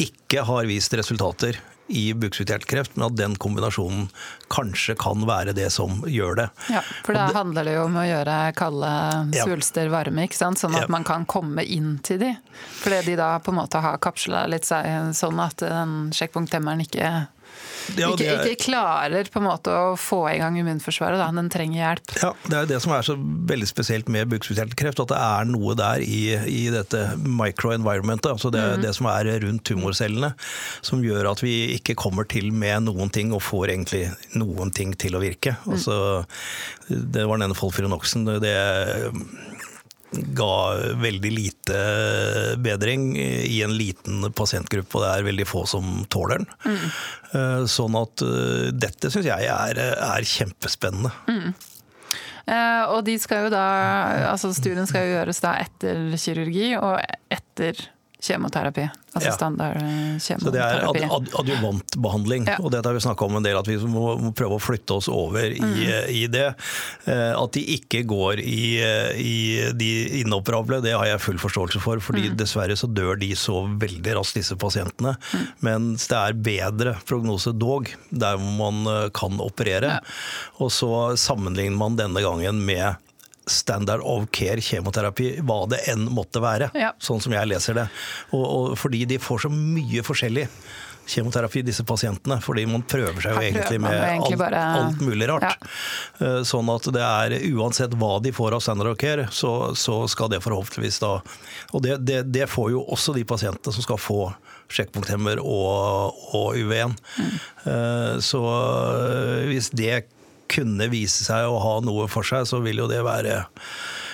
ikke 0.00 0.46
har 0.48 0.68
vist 0.70 0.96
resultater 0.96 1.60
i 1.92 2.04
bukspyttkjertelkreft, 2.16 2.96
men 2.96 3.06
at 3.10 3.18
den 3.18 3.36
kombinasjonen 3.40 4.08
kanskje 4.52 4.96
kan 5.00 5.26
være 5.28 5.54
det 5.56 5.68
som 5.74 6.02
gjør 6.08 6.38
det. 6.40 6.48
Ja, 6.72 6.82
For 7.04 7.16
da 7.16 7.28
handler 7.36 7.68
det 7.68 7.76
jo 7.76 7.84
om 7.86 7.98
å 8.00 8.06
gjøre 8.06 8.38
kalde 8.58 8.92
svulster 9.36 9.92
varme, 9.92 10.26
ikke 10.28 10.40
sant? 10.40 10.60
sånn 10.62 10.76
at 10.76 10.86
ja. 10.86 10.92
man 10.92 11.06
kan 11.08 11.26
komme 11.28 11.64
inn 11.64 11.96
til 12.04 12.20
de. 12.22 12.32
Fordi 12.82 13.02
de 13.10 13.18
da 13.20 13.34
på 13.42 13.52
en 13.52 13.60
måte 13.60 13.82
har 13.84 14.00
kapsla 14.02 14.46
litt 14.50 14.68
sånn 14.68 15.44
at 15.44 15.64
den 15.64 15.96
sjekkpunkthemmeren 16.16 16.84
ikke 16.86 17.12
ja, 17.98 18.10
ikke, 18.12 18.26
er, 18.26 18.44
ikke, 18.46 18.66
klarer 18.68 19.28
på 19.32 19.40
en 19.40 19.46
måte 19.46 19.72
å 19.74 19.94
få 19.98 20.20
i 20.30 20.36
gang 20.40 20.56
immunforsvaret. 20.60 21.18
Da. 21.20 21.28
Den 21.34 21.50
trenger 21.52 21.80
hjelp. 21.80 22.14
Ja, 22.22 22.30
Det 22.46 22.58
er 22.58 22.70
det 22.70 22.80
som 22.84 22.94
er 22.94 23.06
så 23.06 23.16
veldig 23.18 23.68
spesielt 23.68 24.10
med 24.12 24.30
bukspyttkjertelkreft. 24.32 25.02
At 25.04 25.12
det 25.12 25.20
er 25.20 25.48
noe 25.50 25.76
der 25.78 26.04
i, 26.04 26.22
i 26.48 26.62
dette 26.72 27.02
microenvironmentet, 27.22 28.30
altså 28.34 28.52
det, 28.54 28.62
mm. 28.62 28.84
det, 28.86 28.94
som 28.98 29.10
er 29.12 29.32
rundt 29.46 29.64
tumorcellene, 29.68 30.32
som 30.84 31.02
gjør 31.04 31.32
at 31.32 31.42
vi 31.44 31.56
ikke 31.76 31.98
kommer 31.98 32.28
til 32.28 32.52
med 32.54 32.88
noen 32.88 33.12
ting 33.12 33.34
og 33.34 33.44
får 33.44 33.74
egentlig 33.74 34.04
noen 34.38 34.72
ting 34.74 34.94
til 34.98 35.18
å 35.18 35.22
virke. 35.22 35.56
Mm. 35.64 35.74
Altså, 35.76 35.98
det 36.88 37.26
var 37.28 37.42
denne 37.42 37.58
Folfirinoxen. 37.58 38.28
Det 38.42 38.56
ga 40.12 40.54
veldig 41.00 41.32
lite 41.32 41.80
bedring 42.62 43.12
i 43.16 43.62
en 43.64 43.74
liten 43.76 44.26
pasientgruppe, 44.36 44.98
og 44.98 45.04
det 45.04 45.10
er 45.12 45.28
veldig 45.30 45.48
få 45.48 45.64
som 45.70 46.02
tåler 46.12 46.42
den. 46.42 46.48
Mm. 46.66 47.66
Sånn 47.70 47.96
at 47.96 48.24
eh, 48.26 48.70
dette 48.76 49.12
syns 49.12 49.28
jeg 49.30 49.48
er, 49.48 49.80
er 49.80 50.28
kjempespennende. 50.28 51.12
Mm. 51.30 51.52
Eh, 52.42 52.84
og 52.90 53.04
de 53.06 53.16
skal 53.22 53.46
jo 53.46 53.52
da, 53.54 53.64
altså 54.32 54.50
studien 54.56 54.88
skal 54.88 55.06
jo 55.06 55.16
gjøres 55.16 55.42
da 55.44 55.54
etter 55.62 56.16
kirurgi 56.18 56.72
og 56.78 56.98
etter 57.32 57.78
kjemoterapi. 58.22 58.84
Altså 59.12 59.28
Ja. 59.28 59.32
standard 59.36 59.76
kjemoterapi. 59.76 60.40
Så 60.46 60.52
det 60.54 60.60
er 60.62 60.86
ad, 60.88 60.96
ad, 61.02 61.26
adjuvantbehandling, 61.42 62.46
Ja. 62.48 62.56
og 62.62 62.70
dette 62.72 62.86
har 62.88 62.94
vi 62.94 63.00
snakka 63.04 63.26
om 63.26 63.36
en 63.36 63.42
del, 63.42 63.58
at 63.58 63.66
vi 63.66 63.76
må, 63.76 64.16
må 64.20 64.30
prøve 64.34 64.56
å 64.56 64.62
flytte 64.62 64.94
oss 64.96 65.08
over 65.08 65.42
i, 65.50 65.58
Mm. 65.60 66.08
i 66.08 66.26
det. 66.28 66.54
Eh, 67.06 67.32
At 67.42 67.52
de 67.52 67.60
ikke 67.76 68.04
går 68.06 68.38
i, 68.40 68.78
eh, 68.80 69.12
i 69.18 69.72
de 69.72 70.22
inoperable, 70.22 70.80
det 70.82 70.92
har 70.96 71.04
jeg 71.06 71.20
full 71.20 71.36
forståelse 71.38 71.80
for, 71.80 71.98
fordi 71.98 72.30
Mm. 72.30 72.36
dessverre 72.36 72.76
så 72.78 72.86
dør 72.92 73.18
de 73.18 73.32
så 73.34 73.66
veldig 73.78 74.14
raskt, 74.16 74.34
disse 74.34 74.54
pasientene. 74.56 75.16
Mm. 75.32 75.46
Mens 75.62 76.06
det 76.06 76.16
er 76.16 76.32
bedre 76.32 76.94
prognose 77.04 77.52
dog, 77.58 77.88
der 78.12 78.38
man 78.38 78.86
eh, 78.86 79.08
kan 79.10 79.36
operere. 79.38 79.82
Ja. 79.82 80.00
Og 80.60 80.70
så 80.70 81.16
sammenligner 81.18 81.76
man 81.76 81.96
denne 81.96 82.20
gangen 82.22 82.64
med 82.64 82.96
standard 83.50 84.00
of 84.06 84.28
care 84.30 84.60
kjemoterapi, 84.62 85.32
hva 85.42 85.64
det 85.72 85.80
enn 85.90 86.06
måtte 86.14 86.42
være. 86.44 86.70
Ja. 86.78 86.92
Sånn 87.02 87.20
som 87.24 87.32
jeg 87.34 87.48
leser 87.50 87.74
det. 87.80 87.88
Og, 88.32 88.44
og 88.46 88.78
fordi 88.78 89.04
de 89.10 89.18
får 89.22 89.46
så 89.46 89.50
mye 89.52 90.04
forskjellig 90.06 90.46
kjemoterapi, 91.12 91.64
disse 91.66 91.82
pasientene. 91.84 92.36
Fordi 92.44 92.62
man 92.70 92.84
prøver 92.86 93.16
seg 93.18 93.32
jo 93.34 93.40
prøver 93.40 93.48
egentlig 93.48 93.80
med 93.82 93.96
egentlig 93.98 94.36
alt, 94.36 94.42
bare- 94.44 94.60
alt 94.84 95.00
mulig 95.02 95.26
rart. 95.32 95.48
Ja. 95.48 95.72
Eh, 96.22 96.42
Sånn 96.46 96.70
at 96.70 96.86
det 96.94 97.02
er 97.02 97.34
uansett 97.56 97.96
hva 97.98 98.12
de 98.22 98.30
får 98.36 98.54
av 98.54 98.62
standard 98.62 98.92
of 98.94 98.98
care, 99.02 99.26
så, 99.34 99.72
så 99.74 100.04
skal 100.08 100.30
det 100.30 100.38
forhåpentligvis 100.44 101.00
da 101.02 101.16
Og 101.74 101.82
det, 101.82 101.98
det, 102.06 102.20
det 102.32 102.46
får 102.52 102.70
jo 102.76 102.84
også 102.94 103.16
de 103.18 103.24
pasientene 103.26 103.74
som 103.74 103.82
skal 103.82 103.98
få 103.98 104.20
sjekkpunkthemmer 104.72 105.42
og, 105.42 106.14
og 106.38 106.54
UV1. 106.62 106.94
Mm. 107.18 107.32
Eh, 107.66 108.14
Så 108.22 108.40
eh, 108.46 109.48
hvis 109.50 109.72
det 109.74 110.04
kunne 110.52 110.88
vise 110.92 111.24
seg 111.26 111.48
å 111.48 111.58
ha 111.62 111.74
noe 111.84 112.08
for 112.12 112.26
seg, 112.26 112.46
så 112.48 112.60
vil 112.64 112.82
jo 112.84 112.88
det 112.90 113.02
være 113.06 113.42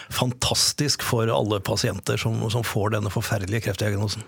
fantastisk 0.08 1.02
for 1.04 1.28
alle 1.28 1.58
pasienter 1.60 2.16
som, 2.16 2.38
som 2.50 2.64
får 2.64 2.94
denne 2.96 3.10
forferdelige 3.12 3.66
kreftdiagnosen. 3.66 4.22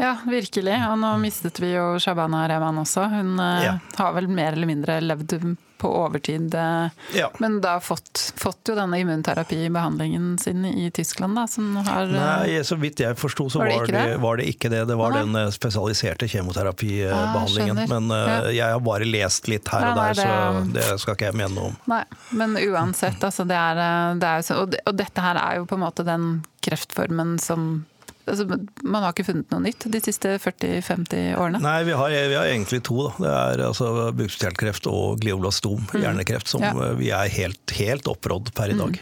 Ja, 0.00 0.14
virkelig. 0.24 0.76
Og 0.88 0.96
nå 1.02 1.10
mistet 1.20 1.60
vi 1.60 1.74
jo 1.74 1.98
Shabana 2.00 2.46
Rehman 2.48 2.80
også. 2.80 3.04
Hun 3.12 3.34
eh, 3.44 3.64
Ja. 3.66 3.74
har 3.98 4.14
vel 4.16 4.28
mer 4.32 4.54
eller 4.56 4.70
mindre 4.70 5.00
levd 5.04 5.36
på 5.78 5.88
overtid, 5.94 6.54
eh, 6.54 6.88
Ja. 7.14 7.30
men 7.38 7.60
da 7.64 7.76
fått, 7.80 8.32
fått 8.36 8.68
jo 8.68 8.74
denne 8.74 8.98
immunterapibehandlingen 9.00 10.38
sin 10.42 10.64
i 10.66 10.90
Tyskland, 10.90 11.36
da, 11.38 11.46
som 11.46 11.76
har 11.76 12.02
eh, 12.02 12.12
Nei, 12.18 12.58
så 12.66 12.76
vidt 12.80 13.00
jeg 13.00 13.16
forsto, 13.18 13.48
så 13.50 13.58
Var 13.62 13.68
det 13.68 13.76
var 13.78 13.86
det, 13.86 14.04
det? 14.12 14.16
var 14.22 14.36
det 14.42 14.46
ikke 14.52 14.70
det. 14.72 14.84
Det 14.90 14.96
var 14.98 15.14
nei. 15.14 15.20
den 15.24 15.36
eh, 15.36 15.50
spesialiserte 15.54 16.28
kjemoterapibehandlingen. 16.28 17.78
Ah. 17.78 17.86
Men 17.88 18.10
uh, 18.10 18.48
jeg 18.54 18.72
har 18.72 18.80
bare 18.80 19.04
lest 19.08 19.48
litt 19.48 19.68
her 19.72 19.80
Nei, 19.80 19.90
og 19.92 20.00
der, 20.02 20.14
så 20.22 20.72
det- 20.74 21.00
skal 21.00 21.14
ikke 21.16 21.30
jeg 21.30 21.38
mene 21.38 21.54
noe 21.54 21.70
om. 21.72 21.76
Nei, 21.90 22.02
men 22.30 22.56
uansett, 22.56 23.22
altså 23.24 23.46
det 23.48 23.56
er, 23.58 24.14
det 24.18 24.28
er 24.34 24.52
og, 24.58 24.74
og 24.86 24.96
dette 24.98 25.22
her 25.24 25.38
er 25.40 25.60
jo 25.60 25.68
på 25.68 25.78
en 25.78 25.84
måte 25.86 26.04
den 26.06 26.28
kreftformen 26.64 27.38
som 27.42 27.86
altså, 28.30 28.46
Man 28.84 29.02
har 29.04 29.12
ikke 29.14 29.26
funnet 29.28 29.50
noe 29.54 29.62
nytt 29.64 29.86
de 29.92 30.00
siste 30.04 30.34
40-50 30.42 31.34
årene. 31.38 31.60
Nei, 31.64 31.76
vi 31.88 31.96
har, 31.98 32.12
vi 32.30 32.36
har 32.38 32.48
egentlig 32.50 32.82
to. 32.86 32.98
Da. 33.08 33.12
Det 33.24 33.32
er 33.34 33.62
altså 33.68 33.88
bukspyttkjertelkreft 34.18 34.88
og 34.92 35.20
glioblastom, 35.24 35.88
hjernekreft, 35.98 36.48
som 36.52 36.62
Mm. 36.68 36.82
Ja. 36.82 36.92
vi 36.98 37.10
er 37.14 37.28
helt, 37.38 37.70
helt 37.78 38.08
opprådd 38.10 38.52
per 38.54 38.74
i 38.74 38.78
dag. 38.78 38.98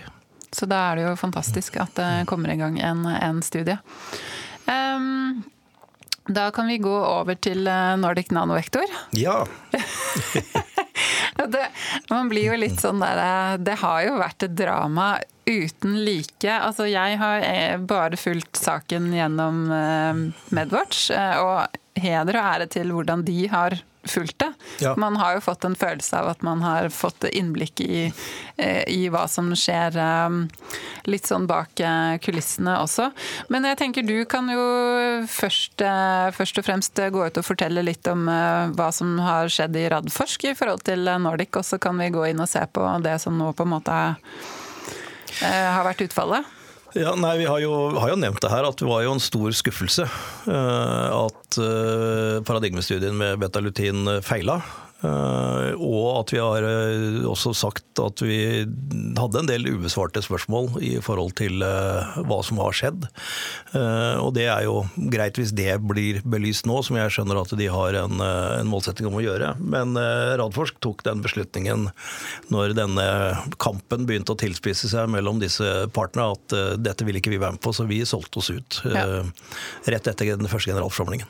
Så 0.57 0.67
da 0.71 0.79
er 0.93 0.97
det 1.01 1.05
jo 1.09 1.17
fantastisk 1.19 1.77
at 1.83 1.95
det 1.99 2.11
kommer 2.31 2.53
i 2.53 2.57
gang 2.61 2.79
en, 2.81 3.03
en 3.07 3.43
studie. 3.45 3.77
Um, 4.67 5.43
da 6.29 6.49
kan 6.55 6.67
vi 6.71 6.79
gå 6.83 6.91
over 6.91 7.37
til 7.39 7.67
eh, 7.71 7.97
Nordic 8.03 8.33
Nanovektor. 8.35 8.83
Ja. 9.15 9.45
Det, 11.53 11.63
man 12.11 12.29
blir 12.31 12.51
jo 12.51 12.59
litt 12.59 12.81
sånn 12.81 13.03
der 13.03 13.21
eh, 13.23 13.57
Det 13.63 13.79
har 13.83 14.05
jo 14.07 14.15
vært 14.21 14.47
et 14.47 14.55
drama 14.59 15.09
uten 15.47 16.01
like. 16.03 16.51
Altså, 16.51 16.89
jeg 16.91 17.19
har 17.21 17.45
eh, 17.47 17.77
bare 17.79 18.19
fulgt 18.19 18.59
saken 18.59 19.13
gjennom 19.15 19.67
eh, 19.71 20.23
Medwatch, 20.57 21.11
og 21.15 21.77
heder 21.97 22.41
og 22.41 22.49
ære 22.55 22.71
til 22.73 22.91
hvordan 22.93 23.23
de 23.27 23.45
har 23.53 23.79
fulgt 24.11 24.39
det. 24.39 24.53
Ja. 24.81 24.95
Man 24.97 25.17
har 25.17 25.37
jo 25.37 25.45
fått 25.45 25.65
en 25.65 25.77
følelse 25.79 26.19
av 26.21 26.31
at 26.35 26.43
man 26.47 26.63
har 26.65 26.89
fått 26.95 27.25
innblikk 27.29 27.81
i, 27.81 28.13
eh, 28.57 28.83
i 28.89 29.09
hva 29.13 29.27
som 29.31 29.53
skjer 29.57 29.97
eh, 30.01 30.39
litt 31.11 31.29
sånn 31.29 31.47
bak 31.51 31.81
eh, 31.81 32.17
kulissene 32.23 32.79
også. 32.83 33.11
Men 33.53 33.69
jeg 33.71 33.81
tenker 33.83 34.07
du 34.07 34.19
kan 34.31 34.51
jo 34.53 34.67
først, 35.31 35.83
først 36.37 36.61
og 36.61 36.67
fremst 36.67 37.01
gå 37.13 37.27
ut 37.27 37.41
og 37.41 37.47
fortelle 37.47 37.85
litt 37.85 38.07
om 38.11 38.27
hva 38.27 38.91
som 38.95 39.17
har 39.23 39.51
skjedd 39.53 39.77
i 39.79 39.87
Radforsk 39.93 40.51
i 40.51 40.57
forhold 40.59 40.85
til 40.87 41.09
Nordic, 41.23 41.55
og 41.59 41.67
så 41.67 41.81
kan 41.83 41.99
vi 42.01 42.11
gå 42.15 42.29
inn 42.31 42.43
og 42.43 42.51
se 42.51 42.63
på 42.67 42.85
det 43.05 43.19
som 43.23 43.37
nå 43.39 43.53
på 43.57 43.67
en 43.67 43.75
måte 43.77 43.97
har 45.41 45.85
vært 45.85 46.07
utfallet. 46.07 46.56
Ja, 46.97 47.13
nei, 47.19 47.35
Vi 47.39 47.45
har 47.49 47.61
jo, 47.61 47.73
har 48.01 48.15
jo 48.15 48.17
nevnt 48.17 48.41
det 48.41 48.49
her, 48.49 48.65
at 48.65 48.81
det 48.81 48.89
var 48.89 49.03
jo 49.05 49.13
en 49.13 49.21
stor 49.21 49.53
skuffelse 49.53 50.07
eh, 50.07 51.09
at 51.13 51.59
eh, 51.61 52.39
paradigmestudien 52.47 53.17
med 53.19 53.43
betalutin 53.43 54.07
eh, 54.09 54.23
feila. 54.25 54.63
Eh, 55.05 55.73
og 55.77 56.23
at 56.23 56.31
vi 56.33 56.39
har 56.41 56.65
eh, 56.65 57.19
også 57.29 57.53
sagt 57.57 58.01
at 58.01 58.23
vi 58.25 58.39
hadde 59.19 59.43
en 59.43 59.49
del 59.51 59.69
ubesvarte 59.69 60.23
spørsmål 60.25 60.79
i 60.81 60.95
forhold 61.05 61.35
til 61.37 61.61
eh, 61.65 62.17
hva 62.25 62.39
som 62.47 62.61
har 62.63 62.77
skjedd. 62.77 63.05
Og 63.77 64.31
det 64.37 64.47
er 64.49 64.65
jo 64.65 64.79
greit 65.13 65.37
hvis 65.37 65.53
det 65.57 65.75
blir 65.85 66.23
belyst 66.25 66.65
nå, 66.69 66.79
som 66.87 66.97
jeg 66.97 67.13
skjønner 67.13 67.43
at 67.43 67.53
de 67.59 67.67
har 67.71 67.99
en, 68.01 68.23
en 68.23 68.71
målsetting 68.71 69.09
om 69.09 69.19
å 69.19 69.25
gjøre. 69.25 69.53
Men 69.61 69.93
Radforsk 70.41 70.79
tok 70.85 71.05
den 71.07 71.21
beslutningen 71.25 71.91
når 72.53 72.73
denne 72.79 73.07
kampen 73.63 74.07
begynte 74.09 74.33
å 74.33 74.41
tilspisse 74.41 74.89
seg 74.93 75.11
mellom 75.13 75.43
disse 75.43 75.67
partene, 75.97 76.31
at 76.37 76.57
dette 76.81 77.07
ville 77.07 77.21
ikke 77.21 77.35
vi 77.35 77.43
være 77.43 77.59
med 77.59 77.65
på, 77.65 77.75
så 77.77 77.85
vi 77.89 78.01
solgte 78.09 78.41
oss 78.41 78.53
ut 78.55 78.81
Ja. 78.87 79.05
rett 79.91 80.09
etter 80.09 80.37
den 80.39 80.49
første 80.49 80.73
generalforsamlingen. 80.73 81.29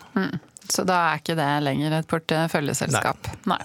Så 0.73 0.85
da 0.89 0.97
er 1.11 1.21
ikke 1.21 1.37
det 1.39 1.49
lenger 1.67 1.95
et 1.99 2.09
porteføljeselskap. 2.11 3.31
Nei. 3.51 3.59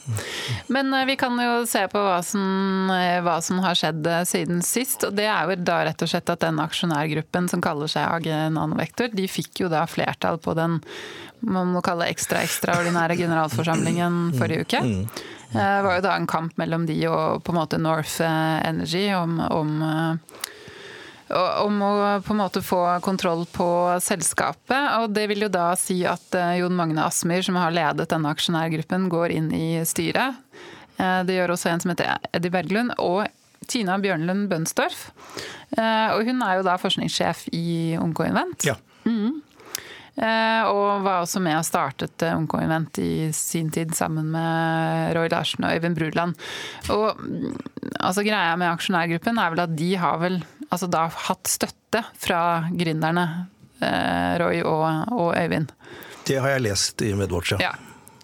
Men 0.73 0.93
eh, 0.93 1.05
vi 1.09 1.15
kan 1.19 1.37
jo 1.41 1.63
se 1.69 1.83
på 1.91 2.01
hva 2.05 2.19
som, 2.25 2.91
eh, 2.95 3.19
hva 3.25 3.39
som 3.43 3.61
har 3.63 3.77
skjedd 3.77 4.07
eh, 4.07 4.23
siden 4.29 4.61
sist. 4.65 5.05
Og 5.07 5.15
det 5.17 5.27
er 5.31 5.49
jo 5.49 5.57
da 5.61 5.81
rett 5.87 6.05
og 6.05 6.11
slett 6.11 6.29
at 6.33 6.43
den 6.45 6.61
aksjonærgruppen 6.63 7.49
som 7.51 7.63
kaller 7.63 7.91
seg 7.91 8.07
AG 8.07 8.29
Nanovektor, 8.55 9.11
de 9.13 9.27
fikk 9.31 9.63
jo 9.65 9.71
da 9.71 9.85
flertall 9.89 10.41
på 10.41 10.55
den 10.57 10.81
man 11.41 11.71
må 11.73 11.81
kalle 11.81 12.05
ekstra 12.05 12.43
ekstraordinære 12.45 13.15
generalforsamlingen 13.17 14.27
forrige 14.37 14.67
uke. 14.67 14.81
Eh, 14.85 15.07
Det 15.55 15.83
var 15.83 15.97
jo 15.97 16.03
da 16.05 16.15
en 16.15 16.27
kamp 16.29 16.53
mellom 16.61 16.85
de 16.85 16.99
og 17.09 17.41
på 17.43 17.51
en 17.51 17.57
måte 17.57 17.79
North 17.81 18.21
Energy 18.21 19.07
om, 19.17 19.39
om 19.41 19.71
om 21.65 21.81
å 21.85 21.91
på 22.25 22.33
en 22.33 22.39
måte 22.41 22.61
få 22.65 22.79
kontroll 23.05 23.45
på 23.53 23.67
selskapet. 24.03 24.87
Og 25.01 25.11
det 25.15 25.27
vil 25.31 25.45
jo 25.45 25.51
da 25.51 25.71
si 25.79 26.01
at 26.07 26.35
eh, 26.37 26.57
Jon 26.61 26.75
Magne 26.77 27.03
Asmyr, 27.07 27.43
som 27.45 27.59
har 27.59 27.73
ledet 27.75 28.09
denne 28.11 28.31
aksjonærgruppen, 28.33 29.09
går 29.11 29.35
inn 29.37 29.51
i 29.55 29.67
styret. 29.87 30.39
Eh, 30.97 31.21
Det 31.27 31.37
gjør 31.37 31.53
også 31.55 31.71
en 31.71 31.83
som 31.83 31.93
heter 31.93 32.17
Eddie 32.33 32.53
Berglund, 32.53 32.95
og 32.99 33.27
Tina 33.71 33.95
Bjørnlund 34.01 34.49
Bønsdorf. 34.51 35.11
Eh, 35.77 36.09
Og 36.17 36.25
hun 36.27 36.41
er 36.43 36.57
jo 36.59 36.67
da 36.67 36.75
forskningssjef 36.81 37.47
i 37.55 37.95
Onkoinvent. 38.01 38.65
Ja. 38.67 38.75
Mm. 39.05 39.41
Og 40.21 41.01
var 41.05 41.21
også 41.23 41.39
med 41.41 41.55
og 41.55 41.63
startet 41.65 42.21
Unko 42.27 42.59
Invent 42.61 42.99
i 43.01 43.31
sin 43.33 43.69
tid 43.73 43.95
sammen 43.95 44.27
med 44.33 45.15
Roy 45.15 45.29
Larsen 45.31 45.63
og 45.65 45.71
Øyvind 45.71 45.95
Brudland. 45.97 46.35
Og 46.91 47.15
mm, 47.17 47.55
altså 48.03 48.21
greia 48.27 48.51
med 48.59 48.69
aksjonærgruppen 48.73 49.39
er 49.41 49.53
vel 49.55 49.63
at 49.63 49.73
de 49.79 49.87
har 49.97 50.19
vel 50.21 50.41
altså 50.71 50.87
da 50.91 51.05
hatt 51.27 51.51
støtte 51.51 52.03
fra 52.17 52.41
gründerne 52.71 53.25
eh, 53.83 54.39
Roy 54.41 54.61
og, 54.63 55.11
og 55.11 55.31
Øyvind. 55.37 55.73
Det 56.27 56.39
har 56.39 56.55
jeg 56.55 56.65
lest 56.67 57.01
i 57.03 57.11
Medwatch, 57.17 57.55
ja. 57.57 57.71
Ja, 57.71 57.73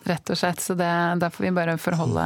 rett 0.08 0.32
og 0.32 0.40
slett. 0.40 0.62
Så 0.64 0.78
det, 0.80 0.90
da 1.20 1.30
får 1.34 1.48
vi 1.48 1.54
bare 1.58 1.78
forholde 1.82 2.26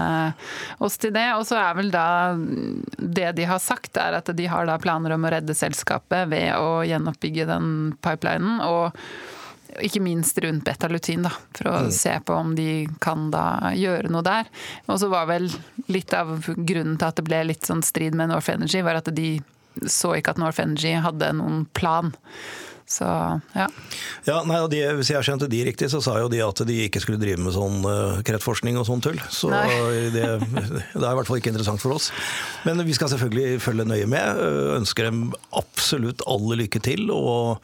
oss 0.84 1.00
til 1.02 1.14
det. 1.16 1.26
Og 1.40 1.46
så 1.50 1.58
er 1.62 1.78
vel 1.80 1.92
da 1.94 2.06
Det 2.38 3.32
de 3.40 3.48
har 3.50 3.62
sagt, 3.64 3.98
er 3.98 4.20
at 4.20 4.30
de 4.38 4.48
har 4.52 4.68
da 4.70 4.78
planer 4.82 5.16
om 5.16 5.26
å 5.26 5.34
redde 5.34 5.58
selskapet 5.58 6.30
ved 6.32 6.52
å 6.60 6.82
gjenoppbygge 6.86 7.48
den 7.50 7.70
pipelinen. 8.04 8.60
Og 8.68 8.92
ikke 9.80 10.02
minst 10.04 10.38
rundt 10.44 10.66
betalutin, 10.68 11.24
da, 11.24 11.32
for 11.56 11.72
å 11.72 11.76
se 11.96 12.12
på 12.28 12.36
om 12.36 12.52
de 12.58 12.84
kan 13.02 13.30
da 13.32 13.72
gjøre 13.74 14.12
noe 14.12 14.26
der. 14.28 14.50
Og 14.92 15.00
så 15.00 15.08
var 15.12 15.30
vel 15.32 15.48
litt 15.88 16.14
av 16.14 16.36
grunnen 16.44 16.98
til 17.00 17.08
at 17.08 17.18
det 17.18 17.26
ble 17.26 17.40
litt 17.48 17.66
sånn 17.66 17.84
strid 17.86 18.18
med 18.20 18.34
North 18.34 18.52
Energy, 18.52 18.84
var 18.84 19.00
at 19.00 19.08
de 19.16 19.38
så 19.88 20.16
ikke 20.18 20.36
at 20.36 20.42
North 20.42 20.62
Energy 20.64 20.96
hadde 21.04 21.34
noen 21.38 21.66
plan. 21.78 22.14
Så 22.92 23.06
ja. 23.56 23.68
Ja, 24.28 24.42
nei, 24.46 24.58
de, 24.72 24.80
Hvis 25.00 25.12
jeg 25.14 25.24
skjønte 25.26 25.48
de 25.52 25.62
riktig, 25.64 25.88
så 25.94 26.02
sa 26.04 26.18
jo 26.20 26.28
de 26.32 26.42
at 26.44 26.62
de 26.68 26.78
ikke 26.88 27.02
skulle 27.04 27.22
drive 27.22 27.40
med 27.42 27.56
sånn 27.56 27.86
uh, 27.88 28.20
kreftforskning 28.28 28.76
og 28.80 28.88
sånn 28.90 29.04
tull. 29.04 29.20
Så 29.32 29.52
det, 29.52 30.12
det 30.12 30.26
er 30.26 31.08
i 31.08 31.16
hvert 31.18 31.30
fall 31.30 31.40
ikke 31.40 31.54
interessant 31.54 31.82
for 31.84 31.96
oss. 31.96 32.10
Men 32.68 32.84
vi 32.88 32.96
skal 32.98 33.12
selvfølgelig 33.14 33.62
følge 33.64 33.88
nøye 33.88 34.10
med. 34.12 34.42
øh, 34.44 34.76
Ønsker 34.76 35.08
dem 35.08 35.24
absolutt 35.58 36.24
alle 36.30 36.60
lykke 36.64 36.82
til. 36.84 37.08
Og 37.16 37.64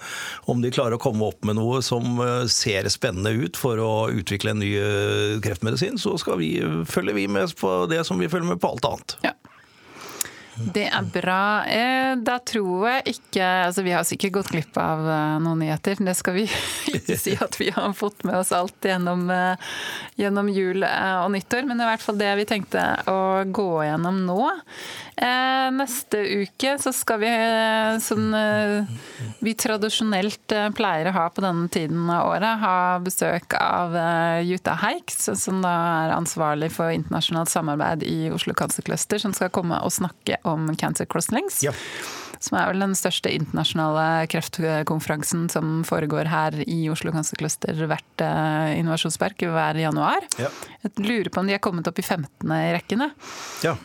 om 0.52 0.64
de 0.64 0.72
klarer 0.74 0.96
å 0.96 1.02
komme 1.02 1.28
opp 1.28 1.44
med 1.48 1.60
noe 1.60 1.82
som 1.86 2.22
øh, 2.24 2.48
ser 2.52 2.88
spennende 2.94 3.36
ut 3.36 3.60
for 3.60 3.82
å 3.84 3.92
utvikle 4.14 4.56
en 4.56 4.64
ny 4.64 4.72
kreftmedisin, 5.44 6.00
så 6.02 6.16
skal 6.22 6.40
vi, 6.40 6.56
følger 6.88 7.18
vi 7.18 7.28
med 7.32 7.52
på 7.60 7.82
det 7.92 8.04
som 8.08 8.20
vi 8.22 8.32
følger 8.32 8.54
med 8.54 8.64
på 8.64 8.72
alt 8.72 8.88
annet. 8.88 9.20
Ja. 9.28 9.36
Det 10.58 10.88
er 10.90 11.06
bra. 11.14 11.66
Eh, 11.70 12.16
da 12.26 12.38
tror 12.42 12.88
jeg 12.90 13.18
ikke 13.18 13.46
altså 13.68 13.84
Vi 13.86 13.94
har 13.94 14.06
sikkert 14.08 14.38
gått 14.40 14.52
glipp 14.54 14.78
av 14.82 15.04
eh, 15.06 15.36
noen 15.44 15.62
nyheter. 15.62 16.00
Det 16.02 16.16
skal 16.18 16.38
vi 16.40 16.46
ikke 16.98 17.18
si 17.20 17.36
at 17.38 17.60
vi 17.62 17.70
har 17.76 17.94
fått 17.98 18.26
med 18.28 18.40
oss 18.40 18.54
alt 18.56 18.88
gjennom, 18.90 19.28
eh, 19.34 19.70
gjennom 20.18 20.50
jul 20.50 20.86
og 20.88 21.30
nyttår. 21.36 21.68
Men 21.68 21.78
det 21.78 21.86
er 21.86 21.92
i 21.92 21.94
hvert 21.96 22.08
fall 22.08 22.22
det 22.22 22.34
vi 22.42 22.48
tenkte 22.50 22.86
å 23.12 23.20
gå 23.46 23.70
gjennom 23.86 24.24
nå. 24.28 24.42
Neste 25.18 26.20
uke 26.44 26.76
så 26.78 26.92
skal 26.94 27.18
vi, 27.24 27.30
som 28.06 28.28
vi 29.42 29.54
tradisjonelt 29.58 30.54
pleier 30.78 31.10
å 31.10 31.14
ha 31.16 31.24
på 31.34 31.42
denne 31.42 31.66
tiden 31.74 32.04
av 32.14 32.36
året, 32.36 32.62
ha 32.62 32.76
besøk 33.02 33.56
av 33.58 33.98
Jutta 34.46 34.76
Heiks, 34.84 35.26
som 35.42 35.64
da 35.66 35.74
er 36.04 36.14
ansvarlig 36.14 36.70
for 36.76 36.94
internasjonalt 36.94 37.50
samarbeid 37.50 38.06
i 38.06 38.30
Oslo 38.30 38.54
Cancer 38.58 38.86
Cluster, 38.86 39.18
som 39.24 39.34
skal 39.34 39.50
komme 39.54 39.82
og 39.82 39.96
snakke 39.98 40.38
om 40.50 40.70
Cancer 40.80 41.08
Crosslinks. 41.10 41.62
Ja. 41.66 41.74
Som 42.40 42.60
er 42.60 42.70
vel 42.70 42.84
den 42.84 42.94
største 42.98 43.32
internasjonale 43.34 44.28
kreftkonferansen 44.30 45.48
som 45.50 45.82
foregår 45.88 46.30
her 46.30 46.58
i 46.70 46.84
Oslo 46.94 47.12
Cancer 47.16 47.40
Cluster 47.40 47.78
hvert 47.90 48.24
uh, 48.24 48.74
innovasjonspark 48.78 49.48
hver 49.50 49.80
januar. 49.82 50.26
Ja. 50.38 50.52
Jeg 50.86 51.08
lurer 51.08 51.32
på 51.34 51.42
om 51.42 51.50
de 51.50 51.58
er 51.58 51.64
kommet 51.64 51.90
opp 51.90 51.98
i 51.98 52.06
15. 52.06 52.46
i 52.46 52.74
rekkene. 52.78 53.10
Ja. 53.66 53.78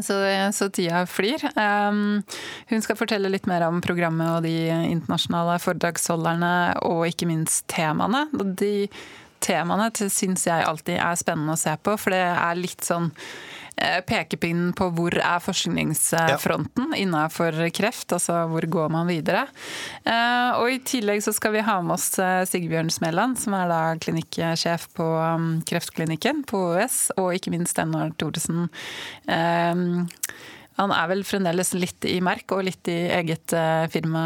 Så, 0.00 0.14
så, 0.56 0.70
tida 0.72 1.02
flyr. 1.04 1.42
Um, 1.52 2.22
hun 2.70 2.84
skal 2.84 2.96
fortelle 2.96 3.28
litt 3.28 3.48
mer 3.50 3.66
om 3.66 3.82
programmet 3.84 4.30
og 4.38 4.46
de 4.46 4.54
internasjonale 4.70 5.58
foredragsholderne, 5.60 6.52
og 6.88 7.04
ikke 7.10 7.28
minst 7.28 7.66
temaene. 7.68 8.24
De 8.32 8.88
temaene 9.44 9.90
syns 9.92 10.46
jeg 10.48 10.64
alltid 10.64 10.96
er 10.96 11.18
spennende 11.20 11.58
å 11.58 11.60
se 11.60 11.74
på, 11.82 11.98
for 12.00 12.14
det 12.14 12.24
er 12.24 12.62
litt 12.62 12.88
sånn 12.88 13.10
Eh, 13.12 13.61
pekepinnen 14.06 14.72
på 14.76 14.88
hvor 14.94 15.14
er 15.16 15.42
forskningsfronten 15.42 16.92
innenfor 16.98 17.56
kreft, 17.74 18.12
altså 18.14 18.42
hvor 18.50 18.66
går 18.68 18.92
man 18.92 19.08
videre. 19.10 19.46
Eh, 20.04 20.58
og 20.58 20.70
i 20.70 20.80
tillegg 20.86 21.22
så 21.24 21.34
skal 21.34 21.56
vi 21.56 21.64
ha 21.66 21.78
med 21.84 21.96
oss 21.96 22.12
eh, 22.22 22.42
Sigbjørn 22.48 22.92
Smeland, 22.92 23.40
som 23.40 23.56
er 23.58 23.70
da 23.72 23.82
klinikksjef 24.02 24.88
på 24.96 25.06
um, 25.18 25.52
Kreftklinikken 25.68 26.44
på 26.48 26.60
OUS, 26.72 27.04
og 27.16 27.32
ikke 27.36 27.54
minst 27.54 27.80
Ennar 27.82 28.12
Thoresen. 28.20 28.68
Han 30.80 30.92
er 30.94 31.08
vel 31.10 31.20
fremdeles 31.26 31.74
litt 31.76 32.06
i 32.08 32.16
merk 32.24 32.52
og 32.54 32.64
litt 32.66 32.88
i 32.88 32.98
eget 33.12 33.52
firma 33.92 34.24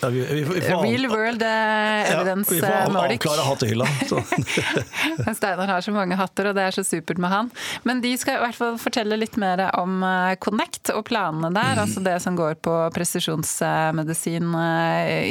ja, 0.00 0.08
vi, 0.08 0.20
vi, 0.20 0.42
vi 0.44 0.60
Real 0.60 1.06
World 1.08 1.42
Evidence 1.42 2.26
Evidence 2.26 2.54
ja, 2.56 2.78
vi 2.78 2.84
får 2.84 2.92
Nordic. 2.92 3.26
avklare 3.26 3.44
hattehylla. 3.46 3.86
Steinar 5.34 5.66
har 5.66 5.80
så 5.80 5.92
mange 5.92 6.16
hatter, 6.16 6.50
og 6.50 6.56
det 6.56 6.66
er 6.66 6.76
så 6.76 6.84
supert 6.84 7.20
med 7.22 7.30
han. 7.32 7.50
Men 7.88 8.00
de 8.04 8.12
skal 8.18 8.38
i 8.38 8.42
hvert 8.44 8.58
fall 8.58 8.76
fortelle 8.80 9.16
litt 9.16 9.38
mer 9.40 9.62
om 9.78 10.02
uh, 10.04 10.34
Connect 10.42 10.92
og 10.94 11.04
planene 11.08 11.50
der. 11.54 11.78
Mm. 11.78 11.82
Altså 11.84 12.02
det 12.04 12.16
som 12.24 12.36
går 12.36 12.58
på 12.64 12.74
presisjonsmedisin 12.96 14.52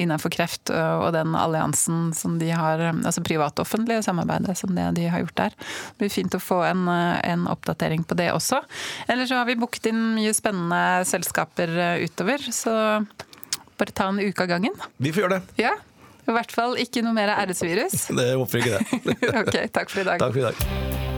innenfor 0.01 0.33
kreft 0.33 0.71
og 0.73 1.11
den 1.15 1.35
alliansen 1.37 2.09
som 2.17 2.39
de 2.41 2.49
har, 2.55 2.81
altså 2.95 3.23
privat-offentlige 3.25 4.03
samarbeidet 4.05 4.57
som 4.57 4.73
det 4.75 4.87
de 4.97 5.07
har 5.11 5.23
gjort 5.23 5.37
der. 5.39 5.55
Det 5.93 6.05
blir 6.05 6.13
fint 6.13 6.35
å 6.37 6.41
få 6.41 6.61
en, 6.65 6.87
en 6.89 7.45
oppdatering 7.51 8.05
på 8.07 8.17
det 8.17 8.31
også. 8.33 8.61
Eller 9.07 9.29
så 9.29 9.39
har 9.41 9.49
vi 9.49 9.57
booket 9.59 9.91
inn 9.91 10.01
mye 10.17 10.33
spennende 10.35 11.05
selskaper 11.07 11.77
utover. 12.05 12.49
så 12.55 12.75
bare 13.79 13.95
ta 13.95 14.09
en 14.11 14.21
uke 14.23 14.45
av 14.45 14.51
gangen. 14.55 14.75
Vi 14.97 15.11
får 15.15 15.25
gjøre 15.25 15.39
det. 15.39 15.59
Ja, 15.65 15.75
I 16.25 16.33
hvert 16.35 16.55
fall 16.55 16.79
ikke 16.81 17.03
noe 17.05 17.15
mer 17.17 17.33
RS-virus. 17.45 18.07
Det 18.15 18.31
håper 18.33 18.63
ikke 18.63 18.79
det. 18.79 19.11
ok, 19.43 19.59
takk 19.75 19.93
for 19.93 20.01
i 20.01 20.09
dag. 20.09 20.21
Takk 20.23 20.33
for 20.33 20.43
i 20.43 20.47
dag. 20.49 21.14